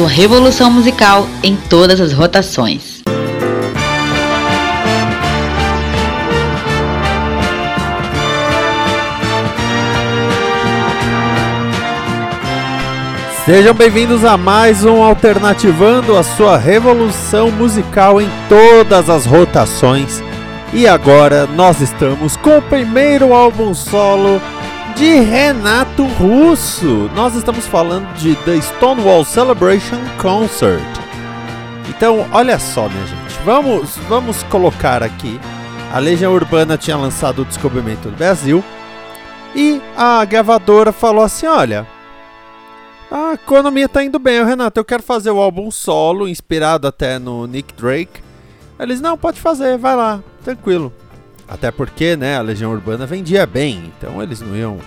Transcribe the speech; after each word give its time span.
Sua 0.00 0.08
revolução 0.08 0.70
musical 0.70 1.28
em 1.42 1.54
todas 1.54 2.00
as 2.00 2.14
rotações. 2.14 3.02
Sejam 13.44 13.74
bem-vindos 13.74 14.24
a 14.24 14.38
mais 14.38 14.86
um 14.86 15.02
Alternativando 15.02 16.16
a 16.16 16.22
sua 16.22 16.56
revolução 16.56 17.50
musical 17.50 18.22
em 18.22 18.28
todas 18.48 19.10
as 19.10 19.26
rotações. 19.26 20.22
E 20.72 20.86
agora 20.86 21.46
nós 21.46 21.82
estamos 21.82 22.38
com 22.38 22.56
o 22.56 22.62
primeiro 22.62 23.34
álbum 23.34 23.74
solo 23.74 24.40
de 25.00 25.18
Renato 25.18 26.04
Russo. 26.04 27.10
Nós 27.14 27.34
estamos 27.34 27.66
falando 27.66 28.06
de 28.18 28.36
The 28.44 28.60
Stonewall 28.60 29.24
Celebration 29.24 29.96
Concert. 30.20 30.84
Então, 31.88 32.28
olha 32.30 32.58
só, 32.58 32.86
minha 32.86 33.06
gente. 33.06 33.42
Vamos, 33.42 33.96
vamos 34.10 34.42
colocar 34.42 35.02
aqui. 35.02 35.40
A 35.90 35.98
Legião 35.98 36.34
Urbana 36.34 36.76
tinha 36.76 36.98
lançado 36.98 37.40
o 37.40 37.44
Descobrimento 37.46 38.10
do 38.10 38.16
Brasil. 38.18 38.62
E 39.56 39.80
a 39.96 40.22
gravadora 40.26 40.92
falou 40.92 41.24
assim: 41.24 41.46
olha, 41.46 41.86
a 43.10 43.32
economia 43.32 43.88
tá 43.88 44.04
indo 44.04 44.18
bem, 44.18 44.44
Renato. 44.44 44.78
Eu 44.78 44.84
quero 44.84 45.02
fazer 45.02 45.30
o 45.30 45.40
álbum 45.40 45.70
solo, 45.70 46.28
inspirado 46.28 46.86
até 46.86 47.18
no 47.18 47.46
Nick 47.46 47.72
Drake. 47.72 48.20
Eles, 48.78 49.00
não, 49.00 49.16
pode 49.16 49.40
fazer, 49.40 49.78
vai 49.78 49.96
lá, 49.96 50.22
tranquilo. 50.44 50.92
Até 51.50 51.72
porque, 51.72 52.16
né, 52.16 52.36
a 52.36 52.42
Legião 52.42 52.70
Urbana 52.70 53.04
vendia 53.04 53.44
bem, 53.44 53.92
então 53.98 54.22
eles 54.22 54.40
não 54.40 54.56
iam 54.56 54.78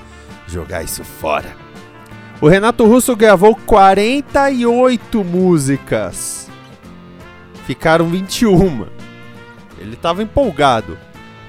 jogar 0.48 0.82
isso 0.82 1.04
fora. 1.04 1.54
O 2.40 2.48
Renato 2.48 2.86
Russo 2.86 3.14
gravou 3.18 3.54
48 3.54 5.24
músicas. 5.26 6.50
Ficaram 7.68 8.08
21. 8.08 8.86
Ele 9.78 9.94
estava 9.94 10.24
empolgado. 10.24 10.98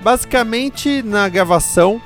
Basicamente, 0.03 1.01
na 1.03 1.28
gravação, 1.28 2.03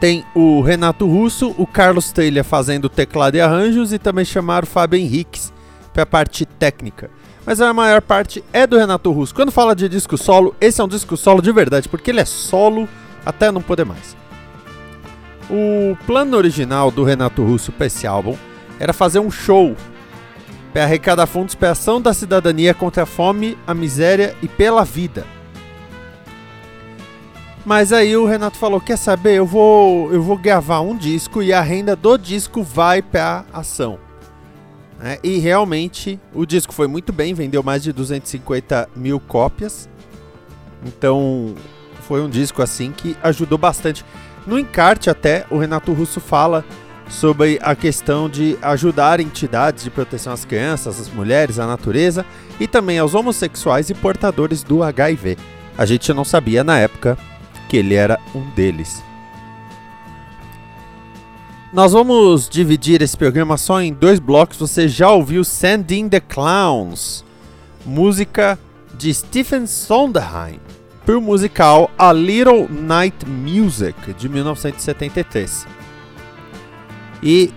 tem 0.00 0.24
o 0.34 0.62
Renato 0.62 1.06
Russo, 1.06 1.54
o 1.58 1.66
Carlos 1.66 2.10
Taylor 2.10 2.42
fazendo 2.42 2.88
teclado 2.88 3.36
e 3.36 3.40
arranjos 3.40 3.92
e 3.92 3.98
também 3.98 4.24
chamaram 4.24 4.64
o 4.64 4.70
Fábio 4.70 4.98
Henriques 4.98 5.52
para 5.92 6.04
a 6.04 6.06
parte 6.06 6.46
técnica. 6.46 7.10
Mas 7.44 7.60
a 7.60 7.72
maior 7.72 8.00
parte 8.00 8.42
é 8.52 8.66
do 8.66 8.78
Renato 8.78 9.10
Russo. 9.10 9.34
Quando 9.34 9.50
fala 9.50 9.74
de 9.74 9.88
disco 9.88 10.16
solo, 10.16 10.54
esse 10.60 10.80
é 10.80 10.84
um 10.84 10.88
disco 10.88 11.16
solo 11.16 11.42
de 11.42 11.50
verdade, 11.50 11.88
porque 11.88 12.10
ele 12.10 12.20
é 12.20 12.24
solo 12.24 12.88
até 13.26 13.50
não 13.50 13.60
poder 13.60 13.84
mais. 13.84 14.16
O 15.50 15.96
plano 16.06 16.36
original 16.36 16.90
do 16.90 17.04
Renato 17.04 17.42
Russo 17.42 17.72
para 17.72 17.86
esse 17.86 18.06
álbum 18.06 18.36
era 18.78 18.92
fazer 18.92 19.18
um 19.18 19.30
show 19.30 19.76
para 20.72 20.84
arrecadar 20.84 21.26
fundos 21.26 21.54
para 21.54 21.70
a 21.70 21.72
ação 21.72 22.00
da 22.00 22.14
cidadania 22.14 22.72
contra 22.72 23.02
a 23.02 23.06
fome, 23.06 23.58
a 23.66 23.74
miséria 23.74 24.34
e 24.40 24.48
pela 24.48 24.84
vida. 24.84 25.26
Mas 27.64 27.92
aí 27.92 28.16
o 28.16 28.26
Renato 28.26 28.56
falou: 28.56 28.80
"Quer 28.80 28.96
saber? 28.96 29.34
Eu 29.34 29.46
vou 29.46 30.12
eu 30.12 30.22
vou 30.22 30.36
gravar 30.36 30.80
um 30.80 30.96
disco 30.96 31.42
e 31.42 31.52
a 31.52 31.60
renda 31.60 31.94
do 31.94 32.16
disco 32.16 32.62
vai 32.62 33.02
para 33.02 33.44
ação". 33.52 33.98
É, 35.02 35.18
e 35.22 35.38
realmente 35.38 36.20
o 36.32 36.46
disco 36.46 36.72
foi 36.72 36.86
muito 36.86 37.12
bem, 37.12 37.34
vendeu 37.34 37.60
mais 37.62 37.82
de 37.82 37.92
250 37.92 38.88
mil 38.94 39.18
cópias. 39.18 39.88
Então 40.86 41.56
foi 42.02 42.20
um 42.22 42.30
disco 42.30 42.62
assim 42.62 42.92
que 42.92 43.16
ajudou 43.22 43.58
bastante. 43.58 44.04
No 44.46 44.58
encarte 44.58 45.10
até 45.10 45.44
o 45.50 45.58
Renato 45.58 45.92
Russo 45.92 46.20
fala 46.20 46.64
sobre 47.08 47.58
a 47.62 47.74
questão 47.74 48.28
de 48.28 48.56
ajudar 48.62 49.18
entidades 49.18 49.82
de 49.82 49.90
proteção 49.90 50.32
às 50.32 50.44
crianças, 50.44 51.00
às 51.00 51.08
mulheres, 51.08 51.58
à 51.58 51.66
natureza 51.66 52.24
e 52.60 52.68
também 52.68 52.98
aos 52.98 53.14
homossexuais 53.14 53.90
e 53.90 53.94
portadores 53.94 54.62
do 54.62 54.84
HIV. 54.84 55.36
A 55.76 55.84
gente 55.84 56.12
não 56.12 56.24
sabia 56.24 56.62
na 56.62 56.78
época 56.78 57.18
que 57.68 57.76
ele 57.76 57.94
era 57.94 58.20
um 58.34 58.48
deles. 58.50 59.02
Nós 61.72 61.92
vamos 61.92 62.50
dividir 62.50 63.00
esse 63.00 63.16
programa 63.16 63.56
só 63.56 63.80
em 63.80 63.94
dois 63.94 64.20
blocos. 64.20 64.58
Você 64.58 64.86
já 64.86 65.10
ouviu 65.10 65.42
Sending 65.42 66.06
the 66.06 66.20
Clowns, 66.20 67.24
música 67.86 68.58
de 68.92 69.12
Stephen 69.14 69.66
Sondheim, 69.66 70.60
para 71.06 71.16
o 71.16 71.20
musical 71.22 71.90
A 71.96 72.12
Little 72.12 72.68
Night 72.68 73.26
Music 73.26 74.12
de 74.12 74.28
1973. 74.28 75.66
E 77.22 77.50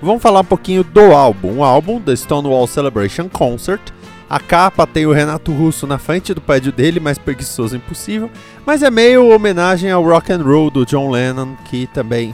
vamos 0.00 0.22
falar 0.22 0.42
um 0.42 0.44
pouquinho 0.44 0.84
do 0.84 1.12
álbum. 1.12 1.58
O 1.58 1.64
álbum, 1.64 2.00
The 2.00 2.14
Stonewall 2.14 2.68
Celebration 2.68 3.28
Concert. 3.28 3.82
A 4.30 4.38
capa 4.38 4.86
tem 4.86 5.04
o 5.04 5.12
Renato 5.12 5.52
Russo 5.52 5.84
na 5.84 5.98
frente 5.98 6.32
do 6.32 6.40
prédio 6.40 6.70
dele, 6.70 7.00
mais 7.00 7.18
preguiçoso 7.18 7.74
impossível. 7.74 8.30
Mas 8.64 8.84
é 8.84 8.90
meio 8.90 9.34
homenagem 9.34 9.90
ao 9.90 10.04
rock 10.04 10.32
and 10.32 10.44
roll 10.44 10.70
do 10.70 10.86
John 10.86 11.10
Lennon, 11.10 11.56
que 11.68 11.88
também 11.88 12.32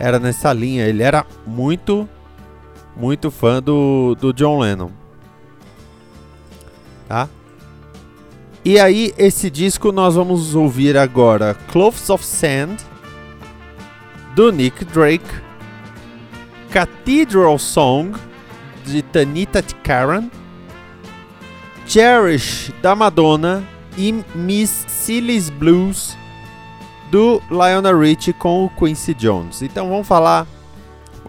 era 0.00 0.18
nessa 0.18 0.52
linha. 0.52 0.86
Ele 0.86 1.02
era 1.02 1.24
muito, 1.46 2.08
muito 2.96 3.30
fã 3.30 3.62
do, 3.62 4.16
do 4.18 4.32
John 4.32 4.58
Lennon. 4.58 4.90
Tá? 7.06 7.28
E 8.64 8.78
aí, 8.78 9.12
esse 9.16 9.50
disco 9.50 9.92
nós 9.92 10.14
vamos 10.14 10.54
ouvir 10.54 10.96
agora 10.96 11.54
Clothes 11.70 12.10
of 12.10 12.24
Sand, 12.24 12.76
do 14.34 14.50
Nick 14.50 14.84
Drake, 14.84 15.24
Cathedral 16.70 17.58
Song, 17.58 18.12
de 18.84 19.02
Tanita 19.02 19.62
Tikaram, 19.62 20.30
Cherish, 21.86 22.72
da 22.80 22.94
Madonna 22.94 23.64
e 23.96 24.22
Miss 24.34 24.84
Silly's 24.88 25.50
Blues, 25.50 26.16
do 27.10 27.42
Lionel 27.50 27.98
Richie 27.98 28.32
com 28.32 28.64
o 28.64 28.70
Quincy 28.70 29.14
Jones. 29.14 29.62
Então 29.62 29.88
vamos 29.88 30.06
falar 30.06 30.46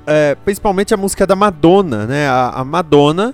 é, 0.06 0.36
principalmente 0.36 0.94
a 0.94 0.98
música 0.98 1.26
da 1.26 1.36
Madonna, 1.36 2.06
né? 2.06 2.28
A, 2.28 2.50
a, 2.50 2.66
Madonna 2.66 3.34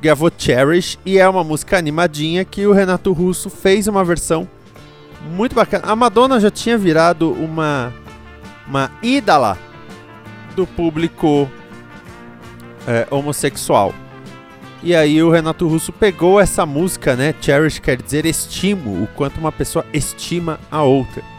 gravou 0.00 0.30
Cherish 0.36 0.98
e 1.04 1.18
é 1.18 1.28
uma 1.28 1.44
música 1.44 1.78
animadinha 1.78 2.44
que 2.44 2.66
o 2.66 2.72
Renato 2.72 3.12
Russo 3.12 3.48
fez 3.48 3.86
uma 3.86 4.04
versão 4.04 4.48
muito 5.30 5.54
bacana. 5.54 5.84
A 5.86 5.94
Madonna 5.94 6.40
já 6.40 6.50
tinha 6.50 6.76
virado 6.76 7.30
uma 7.32 7.92
uma 8.66 8.90
ídola 9.02 9.58
do 10.54 10.66
público 10.66 11.50
é, 12.86 13.06
homossexual. 13.10 13.92
E 14.82 14.96
aí 14.96 15.22
o 15.22 15.30
Renato 15.30 15.68
Russo 15.68 15.92
pegou 15.92 16.40
essa 16.40 16.66
música, 16.66 17.14
né? 17.14 17.34
Cherish 17.40 17.78
quer 17.78 18.00
dizer 18.00 18.26
estimo, 18.26 19.02
o 19.02 19.06
quanto 19.08 19.38
uma 19.38 19.52
pessoa 19.52 19.84
estima 19.92 20.58
a 20.70 20.82
outra. 20.82 21.31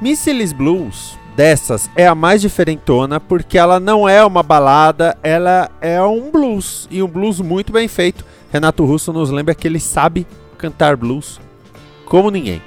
Missiles 0.00 0.52
Blues, 0.52 1.18
dessas, 1.34 1.90
é 1.96 2.06
a 2.06 2.14
mais 2.14 2.40
diferentona 2.40 3.18
porque 3.18 3.58
ela 3.58 3.80
não 3.80 4.08
é 4.08 4.24
uma 4.24 4.42
balada, 4.42 5.16
ela 5.22 5.70
é 5.80 6.00
um 6.02 6.30
blues. 6.30 6.88
E 6.90 7.02
um 7.02 7.08
blues 7.08 7.40
muito 7.40 7.72
bem 7.72 7.88
feito. 7.88 8.24
Renato 8.52 8.84
Russo 8.84 9.12
nos 9.12 9.30
lembra 9.30 9.54
que 9.54 9.66
ele 9.66 9.80
sabe 9.80 10.26
cantar 10.56 10.96
blues 10.96 11.40
como 12.04 12.30
ninguém. 12.30 12.62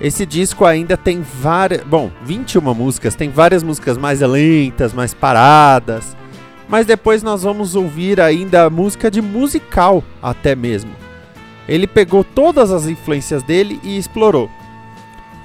Esse 0.00 0.26
disco 0.26 0.64
ainda 0.64 0.96
tem 0.96 1.22
várias. 1.22 1.82
Bom, 1.84 2.10
21 2.22 2.74
músicas, 2.74 3.14
tem 3.14 3.30
várias 3.30 3.62
músicas 3.62 3.96
mais 3.96 4.20
lentas, 4.20 4.92
mais 4.92 5.14
paradas. 5.14 6.16
Mas 6.68 6.84
depois 6.84 7.22
nós 7.22 7.44
vamos 7.44 7.74
ouvir 7.74 8.20
ainda 8.20 8.68
música 8.68 9.10
de 9.10 9.22
musical, 9.22 10.02
até 10.20 10.54
mesmo. 10.54 10.90
Ele 11.68 11.86
pegou 11.86 12.22
todas 12.22 12.70
as 12.70 12.86
influências 12.86 13.42
dele 13.42 13.80
e 13.82 13.96
explorou. 13.96 14.50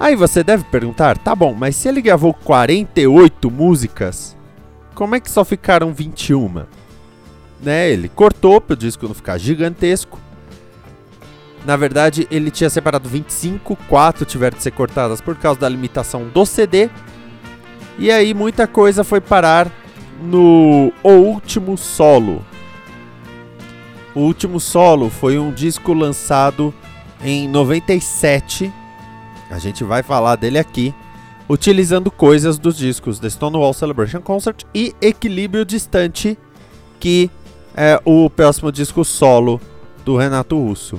Aí 0.02 0.16
você 0.16 0.42
deve 0.42 0.64
perguntar, 0.64 1.16
tá 1.16 1.32
bom, 1.32 1.54
mas 1.54 1.76
se 1.76 1.86
ele 1.86 2.02
gravou 2.02 2.34
48 2.34 3.48
músicas, 3.48 4.36
como 4.96 5.14
é 5.14 5.20
que 5.20 5.30
só 5.30 5.44
ficaram 5.44 5.94
21? 5.94 6.64
Né, 7.62 7.88
ele 7.88 8.08
cortou 8.08 8.60
para 8.60 8.74
o 8.74 8.76
disco 8.76 9.06
não 9.06 9.14
ficar 9.14 9.38
gigantesco. 9.38 10.18
Na 11.64 11.76
verdade, 11.76 12.26
ele 12.32 12.50
tinha 12.50 12.68
separado 12.68 13.08
25, 13.08 13.76
4 13.88 14.24
tiveram 14.24 14.56
de 14.56 14.64
ser 14.64 14.72
cortadas 14.72 15.20
por 15.20 15.36
causa 15.36 15.60
da 15.60 15.68
limitação 15.68 16.26
do 16.26 16.44
CD. 16.44 16.90
E 17.96 18.10
aí 18.10 18.34
muita 18.34 18.66
coisa 18.66 19.04
foi 19.04 19.20
parar 19.20 19.70
no 20.20 20.92
O 21.00 21.10
Último 21.10 21.78
Solo. 21.78 22.44
O 24.16 24.22
Último 24.22 24.58
Solo 24.58 25.08
foi 25.08 25.38
um 25.38 25.52
disco 25.52 25.92
lançado 25.92 26.74
em 27.22 27.46
97. 27.46 28.81
A 29.52 29.58
gente 29.58 29.84
vai 29.84 30.02
falar 30.02 30.36
dele 30.36 30.58
aqui, 30.58 30.94
utilizando 31.46 32.10
coisas 32.10 32.58
dos 32.58 32.74
discos 32.74 33.18
The 33.18 33.28
Stonewall 33.28 33.74
Celebration 33.74 34.22
Concert 34.22 34.64
e 34.74 34.94
Equilíbrio 34.98 35.62
Distante, 35.62 36.38
que 36.98 37.30
é 37.76 38.00
o 38.02 38.30
próximo 38.30 38.72
disco 38.72 39.04
solo 39.04 39.60
do 40.06 40.16
Renato 40.16 40.56
Russo. 40.58 40.98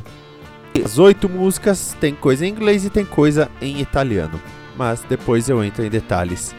As 0.85 0.99
oito 0.99 1.27
músicas 1.27 1.97
tem 1.99 2.13
coisa 2.13 2.45
em 2.45 2.49
inglês 2.49 2.85
e 2.85 2.91
tem 2.91 3.03
coisa 3.03 3.49
em 3.59 3.79
italiano, 3.81 4.39
mas 4.77 5.03
depois 5.09 5.49
eu 5.49 5.63
entro 5.63 5.83
em 5.83 5.89
detalhes 5.89 6.55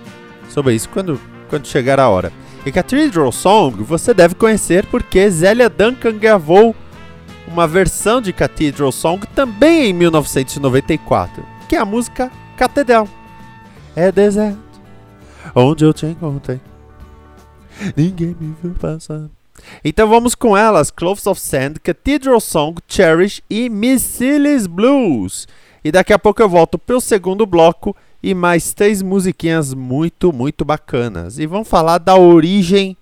sobre 0.48 0.74
isso 0.74 0.88
quando, 0.88 1.20
quando 1.48 1.68
chegar 1.68 2.00
a 2.00 2.08
hora. 2.08 2.32
E 2.66 2.72
Cathedral 2.72 3.30
Song 3.30 3.84
você 3.84 4.12
deve 4.12 4.34
conhecer 4.34 4.84
porque 4.86 5.30
Zélia 5.30 5.68
Duncan 5.68 6.18
gravou 6.18 6.74
uma 7.46 7.68
versão 7.68 8.20
de 8.20 8.32
Cathedral 8.32 8.90
Song 8.90 9.24
também 9.28 9.90
em 9.90 9.92
1994, 9.92 11.53
que 11.74 11.78
é 11.78 11.80
a 11.80 11.84
música 11.84 12.30
Catedral. 12.56 13.08
É 13.96 14.12
deserto, 14.12 14.80
onde 15.56 15.84
eu 15.84 15.92
te 15.92 16.06
encontrei. 16.06 16.60
Ninguém 17.96 18.36
me 18.38 18.54
viu 18.62 18.74
passar. 18.74 19.28
Então 19.84 20.08
vamos 20.08 20.36
com 20.36 20.56
elas: 20.56 20.92
Cloves 20.92 21.26
of 21.26 21.40
Sand, 21.40 21.74
Cathedral 21.82 22.40
Song, 22.40 22.80
Cherish 22.86 23.42
e 23.50 23.68
Miss 23.68 24.02
Silly's 24.02 24.68
Blues. 24.68 25.48
E 25.82 25.90
daqui 25.90 26.12
a 26.12 26.18
pouco 26.18 26.40
eu 26.40 26.48
volto 26.48 26.78
para 26.78 26.96
o 26.96 27.00
segundo 27.00 27.44
bloco 27.44 27.96
e 28.22 28.34
mais 28.34 28.72
três 28.72 29.02
musiquinhas 29.02 29.74
muito, 29.74 30.32
muito 30.32 30.64
bacanas. 30.64 31.40
E 31.40 31.46
vamos 31.46 31.66
falar 31.66 31.98
da 31.98 32.14
origem 32.14 32.96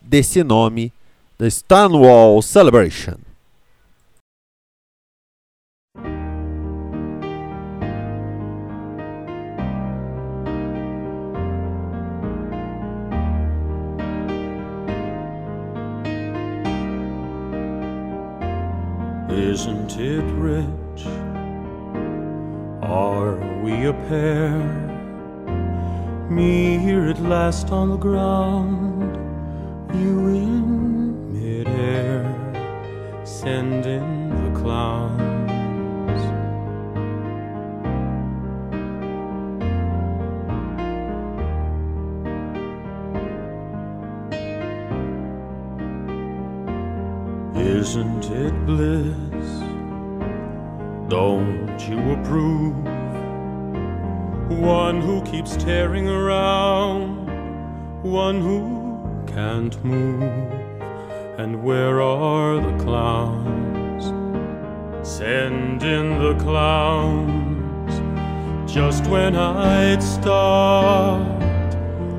desse 0.00 0.44
nome, 0.44 0.92
The 1.36 1.50
Stonewall 1.50 2.40
Celebration. 2.42 3.23
Isn't 19.36 19.98
it 19.98 20.22
rich? 20.34 21.06
Are 22.82 23.34
we 23.64 23.86
a 23.86 23.92
pair? 24.08 24.56
Me 26.30 26.78
here 26.78 27.08
at 27.08 27.18
last 27.20 27.70
on 27.72 27.90
the 27.90 27.96
ground, 27.96 29.16
you 29.92 30.28
in 30.28 31.32
midair, 31.32 32.22
sending 33.24 34.30
the 34.44 34.60
clowns. 34.60 35.23
Isn't 47.64 48.26
it 48.26 48.66
bliss? 48.66 49.48
Don't 51.08 51.80
you 51.88 51.98
approve? 52.12 52.76
One 54.60 55.00
who 55.00 55.22
keeps 55.22 55.56
tearing 55.56 56.06
around, 56.06 57.26
one 58.02 58.42
who 58.42 59.24
can't 59.26 59.82
move. 59.82 60.22
And 61.38 61.64
where 61.64 62.02
are 62.02 62.60
the 62.60 62.84
clowns? 62.84 64.04
Send 65.08 65.82
in 65.82 66.18
the 66.22 66.34
clowns 66.44 67.94
just 68.70 69.06
when 69.06 69.36
I'd 69.36 70.02
start 70.02 71.74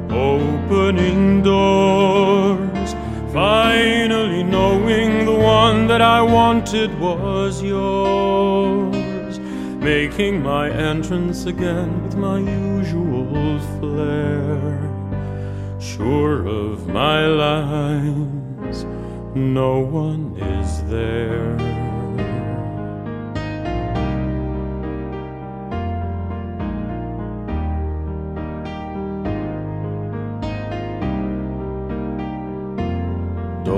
opening 0.10 1.44
doors. 1.44 2.75
Finally, 3.36 4.44
knowing 4.44 5.26
the 5.26 5.34
one 5.34 5.88
that 5.88 6.02
I 6.02 6.22
wanted 6.22 6.98
was 7.02 7.62
yours. 7.62 9.40
Making 9.40 10.42
my 10.42 10.70
entrance 10.70 11.46
again 11.46 12.02
with 12.02 12.16
my 12.16 12.40
usual 12.40 13.60
flair. 13.78 14.80
Sure 15.82 16.48
of 16.48 16.88
my 16.88 17.26
lines, 17.26 18.86
no 19.36 19.80
one 19.80 20.38
is 20.38 20.82
there. 20.84 21.65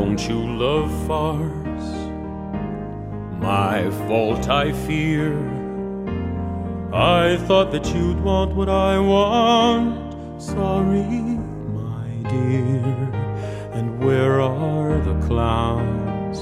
Don't 0.07 0.30
you 0.30 0.57
love 0.57 0.89
farce? 1.06 1.89
My 3.42 3.92
fault, 4.07 4.48
I 4.48 4.71
fear. 4.71 5.36
I 6.94 7.36
thought 7.45 7.71
that 7.74 7.86
you'd 7.94 8.21
want 8.21 8.56
what 8.56 8.69
I 8.69 8.98
want. 9.00 10.42
Sorry, 10.42 11.04
my 11.04 12.07
dear. 12.30 12.86
And 13.74 14.00
where 14.00 14.39
are 14.39 14.98
the 15.01 15.19
clowns? 15.27 16.39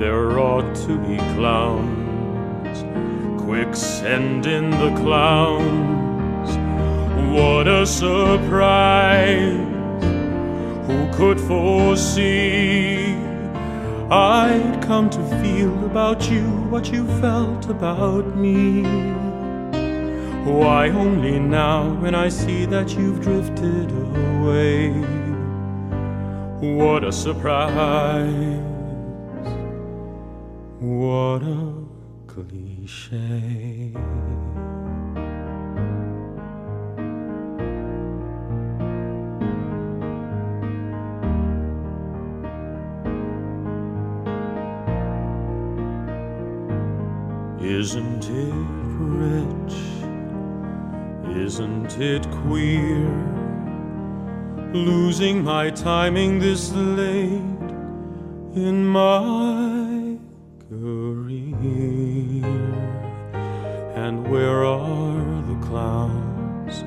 There 0.00 0.40
ought 0.40 0.74
to 0.86 0.98
be 1.06 1.18
clowns. 1.36 2.78
Quick, 3.40 3.76
send 3.76 4.46
in 4.46 4.70
the 4.70 4.92
clowns. 4.96 6.50
What 7.30 7.68
a 7.68 7.86
surprise! 7.86 9.72
Who 10.92 11.10
could 11.14 11.40
foresee 11.40 13.14
I'd 14.10 14.82
come 14.82 15.08
to 15.08 15.22
feel 15.42 15.86
about 15.86 16.30
you 16.30 16.44
what 16.72 16.92
you 16.92 17.06
felt 17.18 17.70
about 17.70 18.36
me? 18.36 18.82
Why 20.44 20.90
only 20.90 21.38
now 21.38 21.94
when 22.02 22.14
I 22.14 22.28
see 22.28 22.66
that 22.66 22.94
you've 22.94 23.22
drifted 23.22 23.90
away? 23.90 24.90
What 26.76 27.04
a 27.04 27.12
surprise! 27.12 28.60
What 30.78 31.42
a 31.42 31.72
cliche! 32.26 33.94
Isn't 47.80 48.24
it 48.28 48.52
rich? 49.24 49.76
Isn't 51.34 51.98
it 51.98 52.30
queer? 52.42 53.08
Losing 54.74 55.42
my 55.42 55.70
timing 55.70 56.38
this 56.38 56.70
late 56.74 57.70
in 58.54 58.84
my 58.84 60.18
career. 60.68 62.44
And 63.94 64.30
where 64.30 64.66
are 64.66 65.42
the 65.50 65.58
clowns? 65.66 66.84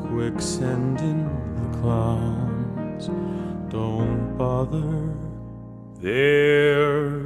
Quick 0.00 0.40
send 0.40 1.00
in 1.00 1.28
the 1.60 1.78
clowns. 1.78 3.06
Don't 3.70 4.36
bother. 4.36 5.14
They're 6.00 7.17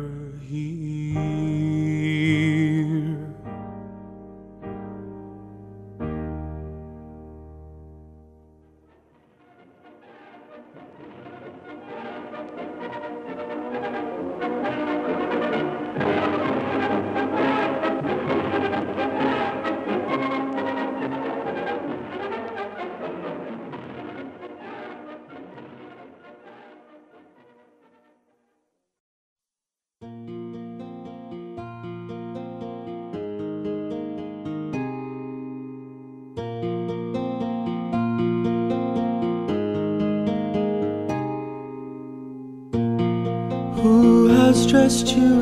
you 45.10 45.41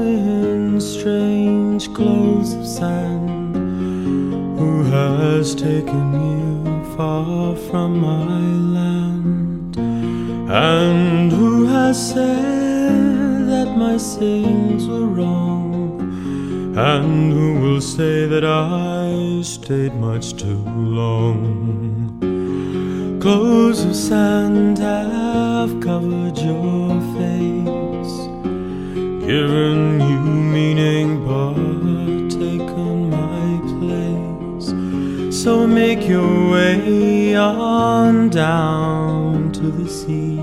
So 35.42 35.66
make 35.66 36.06
your 36.06 36.50
way 36.50 37.34
on 37.34 38.28
down 38.28 39.50
to 39.52 39.70
the 39.70 39.88
sea. 39.88 40.36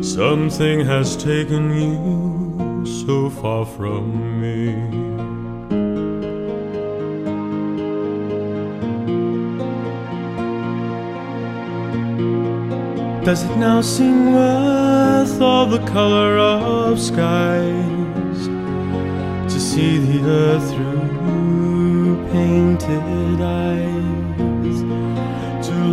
Something 0.00 0.86
has 0.86 1.16
taken 1.16 1.64
you 1.74 2.86
so 2.86 3.28
far 3.28 3.66
from 3.66 4.40
me. 4.40 4.66
Does 13.24 13.42
it 13.42 13.56
now 13.56 13.80
seem 13.80 14.32
worth 14.32 15.40
all 15.40 15.66
the 15.66 15.84
color 15.86 16.38
of 16.38 17.00
skies 17.00 18.40
to 19.52 19.58
see 19.58 19.98
the 19.98 20.24
earth 20.24 20.70
through 20.72 22.28
painted 22.30 23.42
eyes? 23.42 23.87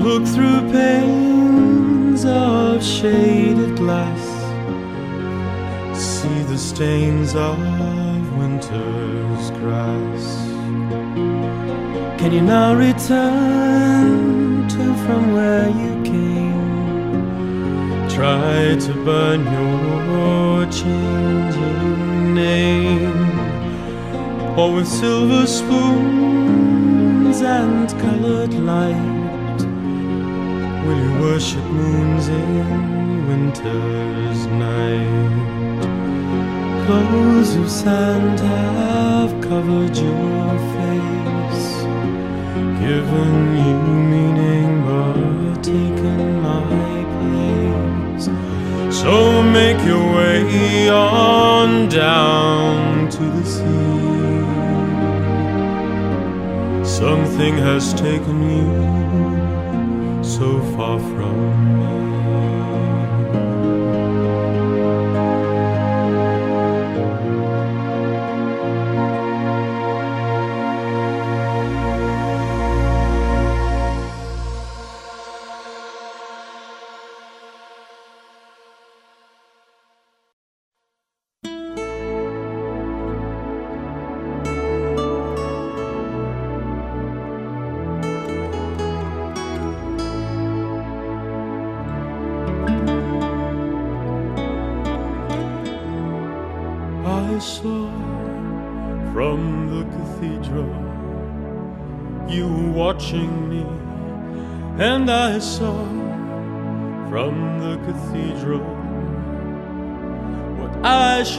Look 0.05 0.25
through 0.27 0.62
panes 0.71 2.25
of 2.25 2.83
shaded 2.83 3.75
glass, 3.75 4.21
see 5.97 6.43
the 6.43 6.59
stains 6.59 7.33
of 7.33 7.57
winter's 8.38 9.50
grass. 9.59 10.24
Can 12.19 12.33
you 12.33 12.41
now 12.41 12.75
return 12.75 14.67
to 14.67 14.95
from 15.05 15.33
where 15.33 15.69
you 15.69 16.03
came? 16.03 17.17
Try 18.07 18.75
to 18.85 18.93
burn 19.03 19.43
your 19.57 20.67
changing 20.71 22.35
name, 22.35 23.39
or 24.55 24.71
with 24.71 24.88
silver 24.88 25.47
spoons 25.47 27.41
and 27.41 27.89
colored 28.00 28.53
light, 28.53 28.93
will 28.93 29.25
you 30.98 31.08
worship 31.22 31.64
moons 31.66 32.28
in 32.28 33.28
winter's 33.28 34.46
night? 34.48 35.46
Clothes 36.86 37.56
of 37.56 37.70
sand 37.70 38.40
have 38.40 39.32
covered 39.42 39.96
your 39.98 40.50
face, 40.75 41.68
given 42.84 43.34
you 43.66 43.78
meaning 44.14 44.70
but 44.86 45.64
taken 45.64 46.42
my 46.42 46.62
place. 47.16 48.25
So 49.02 49.42
make 49.42 49.80
your 49.86 50.06
way 50.16 50.90
on 50.90 51.90
down 51.90 53.10
to 53.10 53.24
the 53.38 53.46
sea. 53.54 53.75
Something 56.86 57.58
has 57.58 57.94
taken 57.94 58.38
you 58.50 58.85
far 60.75 61.00
from 61.00 61.64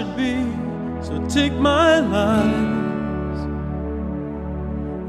should 0.07 0.17
be. 0.17 0.35
So 1.03 1.25
take 1.29 1.53
my 1.53 2.01
lies 2.01 3.41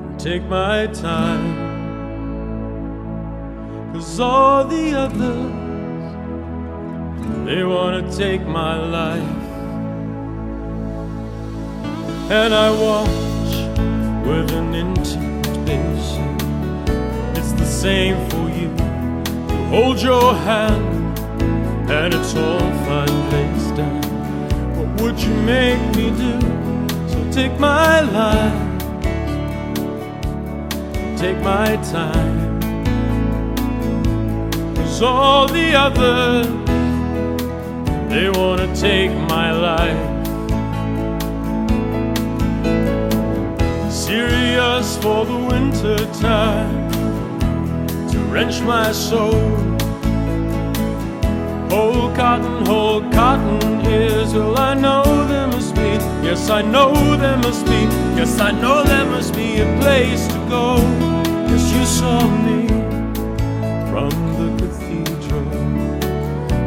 and 0.06 0.20
take 0.20 0.44
my 0.44 0.88
time, 0.88 1.56
cause 3.94 4.20
all 4.20 4.66
the 4.66 4.94
others 4.94 5.54
they 7.46 7.63
wanna 7.63 8.12
take 8.12 8.46
my 8.46 8.75
life 8.75 9.24
and 12.30 12.54
I 12.54 12.70
watch 12.72 13.56
with 14.27 14.51
an 14.51 14.75
intimation. 14.75 16.38
It's 17.36 17.54
the 17.54 17.66
same 17.66 18.18
for 18.30 18.50
you. 18.50 18.70
You 19.50 19.66
hold 19.70 20.01
your 20.01 20.34
hand, 20.34 21.20
and 21.89 22.13
it's 22.13 22.36
all 22.36 22.68
down. 23.77 24.01
What 24.01 24.06
would 25.00 25.20
you 25.20 25.34
make 25.42 25.80
me 25.96 26.10
do? 26.12 26.39
So 27.08 27.32
take 27.32 27.60
my 27.60 28.01
life, 28.01 28.80
take 31.18 31.39
my 31.42 31.75
time. 31.92 32.60
Cause 34.75 35.01
all 35.01 35.48
the 35.48 35.75
others, 35.75 36.48
they 38.10 38.30
wanna 38.30 38.74
take 38.75 39.12
my 39.30 39.51
life. 39.51 40.18
serious 44.08 44.96
for 45.00 45.25
the 45.25 45.36
winter 45.36 45.98
time 46.13 46.89
to 48.10 48.18
wrench 48.32 48.62
my 48.62 48.89
soul. 48.94 49.76
Whole 51.69 52.09
cotton, 52.15 52.65
whole 52.65 53.01
cotton 53.12 53.86
ears. 53.86 54.33
Well, 54.33 54.57
I 54.57 54.74
know 54.74 55.03
there 55.27 55.47
must 55.47 55.75
be, 55.75 55.89
yes, 56.25 56.50
I 56.50 56.62
know 56.62 56.93
there 57.17 57.38
must 57.38 57.65
be, 57.65 57.81
yes, 58.15 58.39
I 58.39 58.51
know 58.51 58.83
there 58.83 59.05
must 59.05 59.33
be 59.33 59.59
a 59.59 59.79
place 59.81 60.27
to 60.27 60.39
go. 60.50 60.77
Yes, 61.50 61.71
you 61.74 61.86
saw 61.86 62.19
me 62.45 62.67
from 63.89 64.12
the 64.38 64.50
cathedral. 64.59 65.45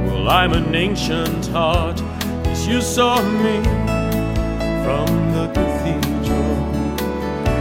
Well, 0.07 0.28
I'm 0.28 0.52
an 0.52 0.75
ancient 0.75 1.47
heart. 1.47 2.00
Yes, 2.45 2.66
you 2.66 2.80
saw 2.80 3.23
me 3.23 3.62
from 4.85 5.09
the 5.33 5.47
cathedral. 5.54 6.57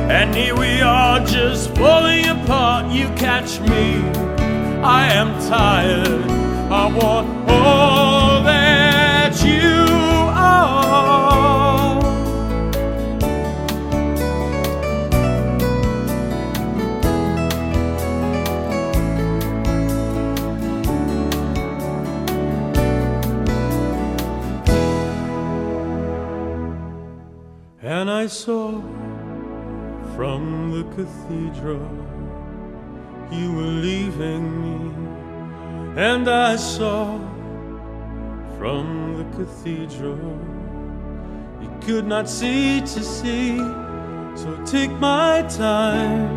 And 0.10 0.34
here 0.36 0.56
we 0.56 0.82
are 0.82 1.20
just 1.26 1.76
falling 1.76 2.26
apart. 2.28 2.92
You 2.92 3.08
catch 3.10 3.60
me. 3.62 4.02
I 4.82 5.08
am 5.14 5.40
tired. 5.50 6.39
I 6.72 6.86
want 6.86 7.50
all 7.50 8.44
that 8.44 9.44
you 9.44 9.88
are. 10.36 10.70
And 27.82 28.12
I 28.12 28.28
saw 28.28 28.80
from 30.16 30.72
the 30.72 30.84
cathedral 30.96 31.90
you 33.32 33.54
were 33.56 33.64
leaving 33.64 34.44
me, 34.62 35.09
and 35.96 36.30
I 36.30 36.56
saw 36.56 37.18
from 38.58 39.18
the 39.18 39.38
cathedral. 39.38 40.38
You 41.62 41.72
could 41.82 42.06
not 42.06 42.30
see 42.30 42.82
to 42.82 43.04
see, 43.04 43.58
so 44.36 44.64
take 44.66 44.92
my 44.92 45.42
time 45.44 46.30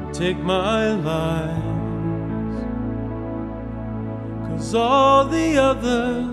and 0.00 0.14
take 0.14 0.38
my 0.38 0.92
lies. 0.94 1.70
Cause 4.48 4.74
all 4.74 5.26
the 5.26 5.58
others, 5.58 6.26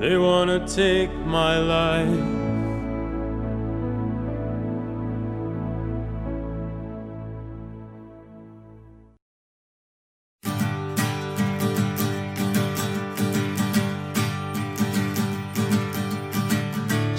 they 0.00 0.16
wanna 0.16 0.66
take 0.68 1.12
my 1.26 1.58
life. 1.58 2.43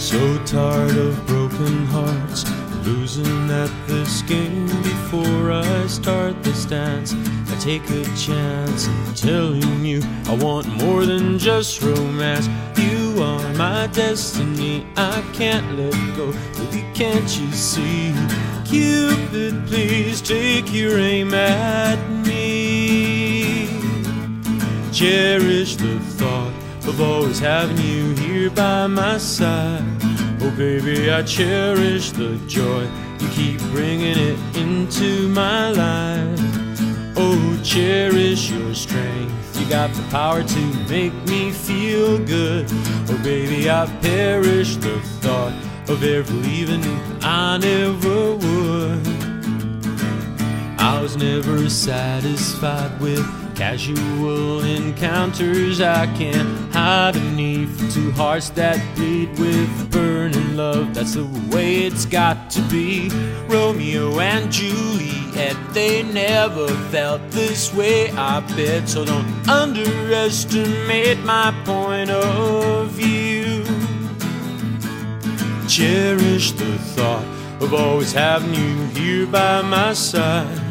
So 0.05 0.37
tired 0.45 0.97
of 0.97 1.25
broken 1.25 1.87
hearts, 1.87 2.45
losing 2.85 3.49
at 3.49 3.71
this 3.87 4.21
game 4.21 4.67
before 4.83 5.51
I 5.51 5.87
start 5.87 6.43
this 6.43 6.65
dance. 6.65 7.15
I 7.51 7.57
take 7.59 7.89
a 7.89 8.03
chance 8.15 8.85
in 8.85 9.13
telling 9.15 9.83
you 9.83 10.03
I 10.27 10.35
want 10.35 10.67
more 10.67 11.07
than 11.07 11.39
just 11.39 11.81
romance. 11.81 12.47
You 12.77 13.23
are 13.23 13.51
my 13.55 13.87
destiny, 13.87 14.85
I 14.95 15.23
can't 15.33 15.75
let 15.75 15.93
go. 16.15 16.31
Baby, 16.55 16.85
can't 16.93 17.39
you 17.39 17.51
see? 17.51 18.13
Cupid, 18.63 19.65
please 19.65 20.21
take 20.21 20.71
your 20.71 20.99
aim 20.99 21.33
at 21.33 21.97
me. 22.27 23.69
Cherish 24.91 25.77
the 25.77 25.99
thought 25.99 26.53
of 26.87 27.01
always 27.01 27.39
having 27.39 27.77
you 27.77 28.13
here 28.15 28.49
by 28.49 28.87
my 28.87 29.17
side. 29.17 29.83
Oh, 30.41 30.53
baby, 30.55 31.11
I 31.11 31.23
cherish 31.23 32.11
the 32.11 32.37
joy 32.47 32.87
you 33.19 33.27
keep 33.29 33.59
bringing 33.71 34.17
it 34.17 34.37
into 34.55 35.27
my 35.29 35.71
life. 35.71 36.39
Oh, 37.17 37.59
cherish 37.63 38.51
your 38.51 38.73
strength. 38.73 39.59
You 39.59 39.67
got 39.69 39.93
the 39.93 40.03
power 40.09 40.43
to 40.43 40.59
make 40.89 41.13
me 41.25 41.51
feel 41.51 42.19
good. 42.19 42.67
Oh, 43.09 43.19
baby, 43.23 43.69
I 43.69 43.87
perish 44.01 44.75
the 44.75 44.99
thought 45.21 45.53
of 45.89 46.03
ever 46.03 46.33
leaving. 46.33 46.83
I 47.21 47.57
never 47.57 48.35
would. 48.35 49.07
I 50.77 51.01
was 51.01 51.17
never 51.17 51.69
satisfied 51.69 52.99
with 53.01 53.44
casual 53.55 54.63
encounters. 54.63 55.79
I 55.81 56.05
can't 56.17 56.73
hide 56.73 57.13
beneath 57.13 57.93
two 57.93 58.11
hearts 58.11 58.49
that 58.51 58.79
bleed 58.95 59.29
with 59.39 59.91
burning 59.91 60.55
love. 60.55 60.93
That's 60.93 61.13
the 61.13 61.25
way 61.49 61.77
it's 61.77 62.05
got 62.05 62.49
to 62.51 62.61
be. 62.63 63.09
Romeo 63.47 64.19
and 64.19 64.51
Juliet, 64.51 65.55
they 65.73 66.03
never 66.03 66.67
felt 66.89 67.21
this 67.31 67.73
way, 67.73 68.11
I 68.11 68.41
bet. 68.55 68.89
So 68.89 69.05
don't 69.05 69.47
underestimate 69.47 71.19
my 71.19 71.53
point 71.63 72.09
of 72.09 72.91
view. 72.91 73.63
Cherish 75.67 76.51
the 76.51 76.77
thought 76.95 77.25
of 77.61 77.73
always 77.73 78.11
having 78.11 78.53
you 78.53 78.85
here 78.87 79.25
by 79.25 79.61
my 79.61 79.93
side. 79.93 80.64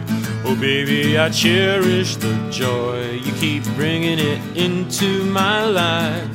Oh, 0.46 0.54
baby, 0.54 1.16
I 1.16 1.30
cherish 1.30 2.16
the 2.16 2.34
joy 2.50 3.12
you 3.12 3.32
keep 3.32 3.64
bringing 3.76 4.18
it 4.18 4.38
into 4.54 5.24
my 5.24 5.64
life. 5.64 6.28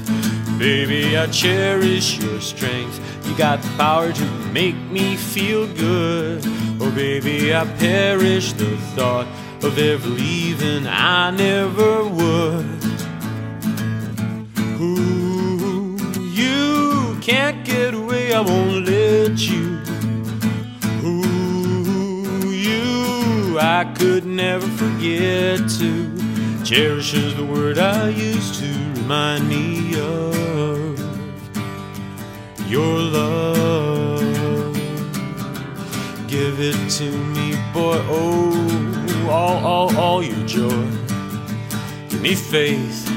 Baby, 0.58 1.16
I 1.16 1.28
cherish 1.28 2.18
your 2.18 2.42
strength. 2.42 3.00
You 3.28 3.38
got 3.38 3.62
the 3.62 3.70
power 3.78 4.12
to 4.12 4.26
make 4.52 4.76
me 4.76 5.16
feel 5.16 5.68
good. 5.76 6.42
Oh, 6.82 6.92
baby, 6.96 7.54
I 7.54 7.66
perish 7.78 8.54
the 8.54 8.76
thought 8.96 9.28
of 9.64 9.78
ever 9.78 10.10
leaving. 10.10 10.88
I 10.88 11.30
never 11.30 12.04
would. 12.04 12.66
Ooh, 14.82 15.98
you 16.34 17.16
can't 17.22 17.64
get 17.64 17.94
away, 17.94 18.34
I 18.34 18.42
won't 18.42 18.88
let 18.88 19.38
you. 19.38 19.89
I 23.60 23.84
could 23.98 24.26
never 24.26 24.68
forget 24.68 25.60
to. 25.80 26.64
Cherish 26.64 27.14
is 27.14 27.36
the 27.36 27.46
word 27.46 27.78
I 27.78 28.10
use 28.10 28.60
to 28.60 28.66
remind 29.02 29.48
me 29.50 30.00
of 30.00 31.00
your 32.70 33.00
love. 33.00 34.76
Give 36.28 36.60
it 36.60 36.90
to 36.92 37.12
me, 37.12 37.56
boy. 37.74 38.00
Oh, 38.08 39.28
all, 39.30 39.66
all, 39.66 39.98
all 39.98 40.24
your 40.24 40.48
joy. 40.48 40.88
Give 42.10 42.22
me 42.22 42.36
faith. 42.36 43.12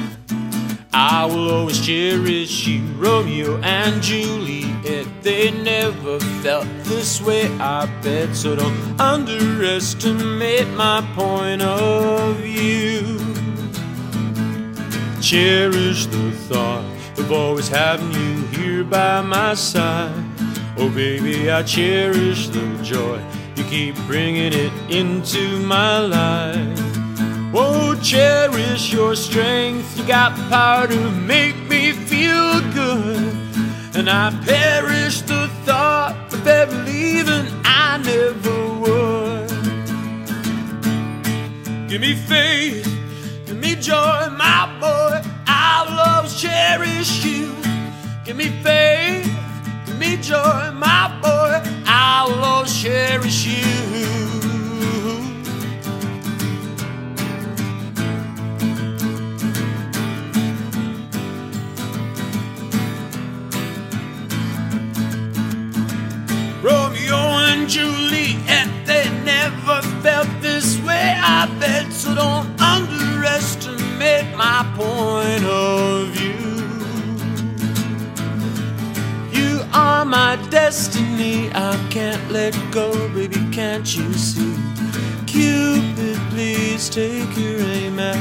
I 0.93 1.25
will 1.27 1.51
always 1.51 1.85
cherish 1.85 2.67
you, 2.67 2.83
Romeo 2.97 3.61
and 3.63 4.03
Juliet. 4.03 4.62
They 4.83 5.51
never 5.51 6.19
felt 6.43 6.67
this 6.85 7.21
way, 7.23 7.47
I 7.59 7.87
bet. 8.03 8.35
So 8.35 8.57
don't 8.57 9.01
underestimate 9.01 10.69
my 10.69 11.01
point 11.15 11.63
of 11.63 12.37
view. 12.37 13.19
Cherish 15.21 16.07
the 16.07 16.33
thought 16.49 16.85
of 17.17 17.31
always 17.31 17.69
having 17.69 18.13
you 18.13 18.47
here 18.49 18.85
by 18.85 19.21
my 19.21 19.55
side. 19.55 20.13
Oh, 20.77 20.91
baby, 20.91 21.51
I 21.51 21.63
cherish 21.63 22.49
the 22.49 22.67
joy 22.83 23.23
you 23.57 23.65
keep 23.65 23.97
bringing 24.07 24.53
it 24.53 24.73
into 24.91 25.59
my 25.61 25.99
life. 25.99 26.79
Oh, 27.55 27.99
cherish 28.03 28.93
your 28.93 29.15
strength. 29.15 29.99
You 29.99 30.07
got 30.07 30.37
the 30.37 30.43
power 30.49 30.87
to 30.87 31.11
make 31.11 31.57
me 31.69 31.93
feel. 31.93 32.12
And 34.03 34.11
I 34.11 34.33
perish 34.45 35.21
the 35.21 35.47
thought 35.65 36.35
of 36.35 36.45
ever 36.45 36.75
leaving. 36.83 37.47
I 37.65 37.99
never 37.99 38.59
would. 38.83 39.49
Give 41.89 42.01
me 42.01 42.17
faith, 42.17 42.85
give 43.47 43.59
me 43.59 43.77
joy, 43.77 44.27
my 44.37 44.67
boy. 44.81 45.23
I 45.47 45.87
will 45.87 46.01
always 46.01 46.35
cherish 46.35 47.25
you. 47.25 47.55
Give 48.25 48.37
me 48.37 48.49
faith, 48.65 49.31
give 49.87 49.99
me 50.01 50.17
joy, 50.17 50.73
my 50.75 51.21
boy. 51.23 51.63
I 51.87 52.27
will 52.27 52.45
always 52.45 52.75
cherish 52.83 53.47
you. 53.47 54.42
Felt 70.03 70.29
this 70.41 70.79
way, 70.81 71.15
I 71.17 71.47
bet. 71.61 71.93
So 71.93 72.15
don't 72.15 72.47
underestimate 72.61 74.35
my 74.37 74.65
point 74.77 75.45
of 75.45 76.09
view. 76.09 76.33
You 79.33 79.63
are 79.73 80.05
my 80.05 80.37
destiny, 80.51 81.51
I 81.55 81.77
can't 81.91 82.31
let 82.31 82.55
go, 82.71 83.09
baby, 83.11 83.41
can't 83.53 83.97
you 83.97 84.13
see? 84.15 84.57
Cupid, 85.27 86.19
please 86.31 86.89
take 86.91 87.37
your 87.37 87.61
aim 87.61 87.99
at 87.99 88.17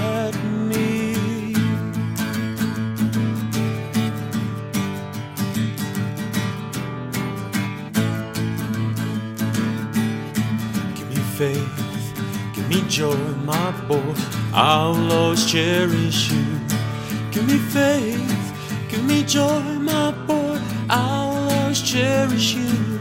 joy, 12.88 13.16
my 13.46 13.72
boy. 13.88 14.14
I'll 14.54 15.12
always 15.12 15.46
cherish 15.46 16.32
you. 16.32 16.46
Give 17.32 17.48
me 17.48 17.58
faith, 17.58 18.54
give 18.90 19.04
me 19.06 19.24
joy, 19.24 19.62
my 19.80 20.12
boy. 20.28 20.60
I'll 20.90 21.50
always 21.50 21.82
cherish 21.82 22.56
you. 22.56 23.00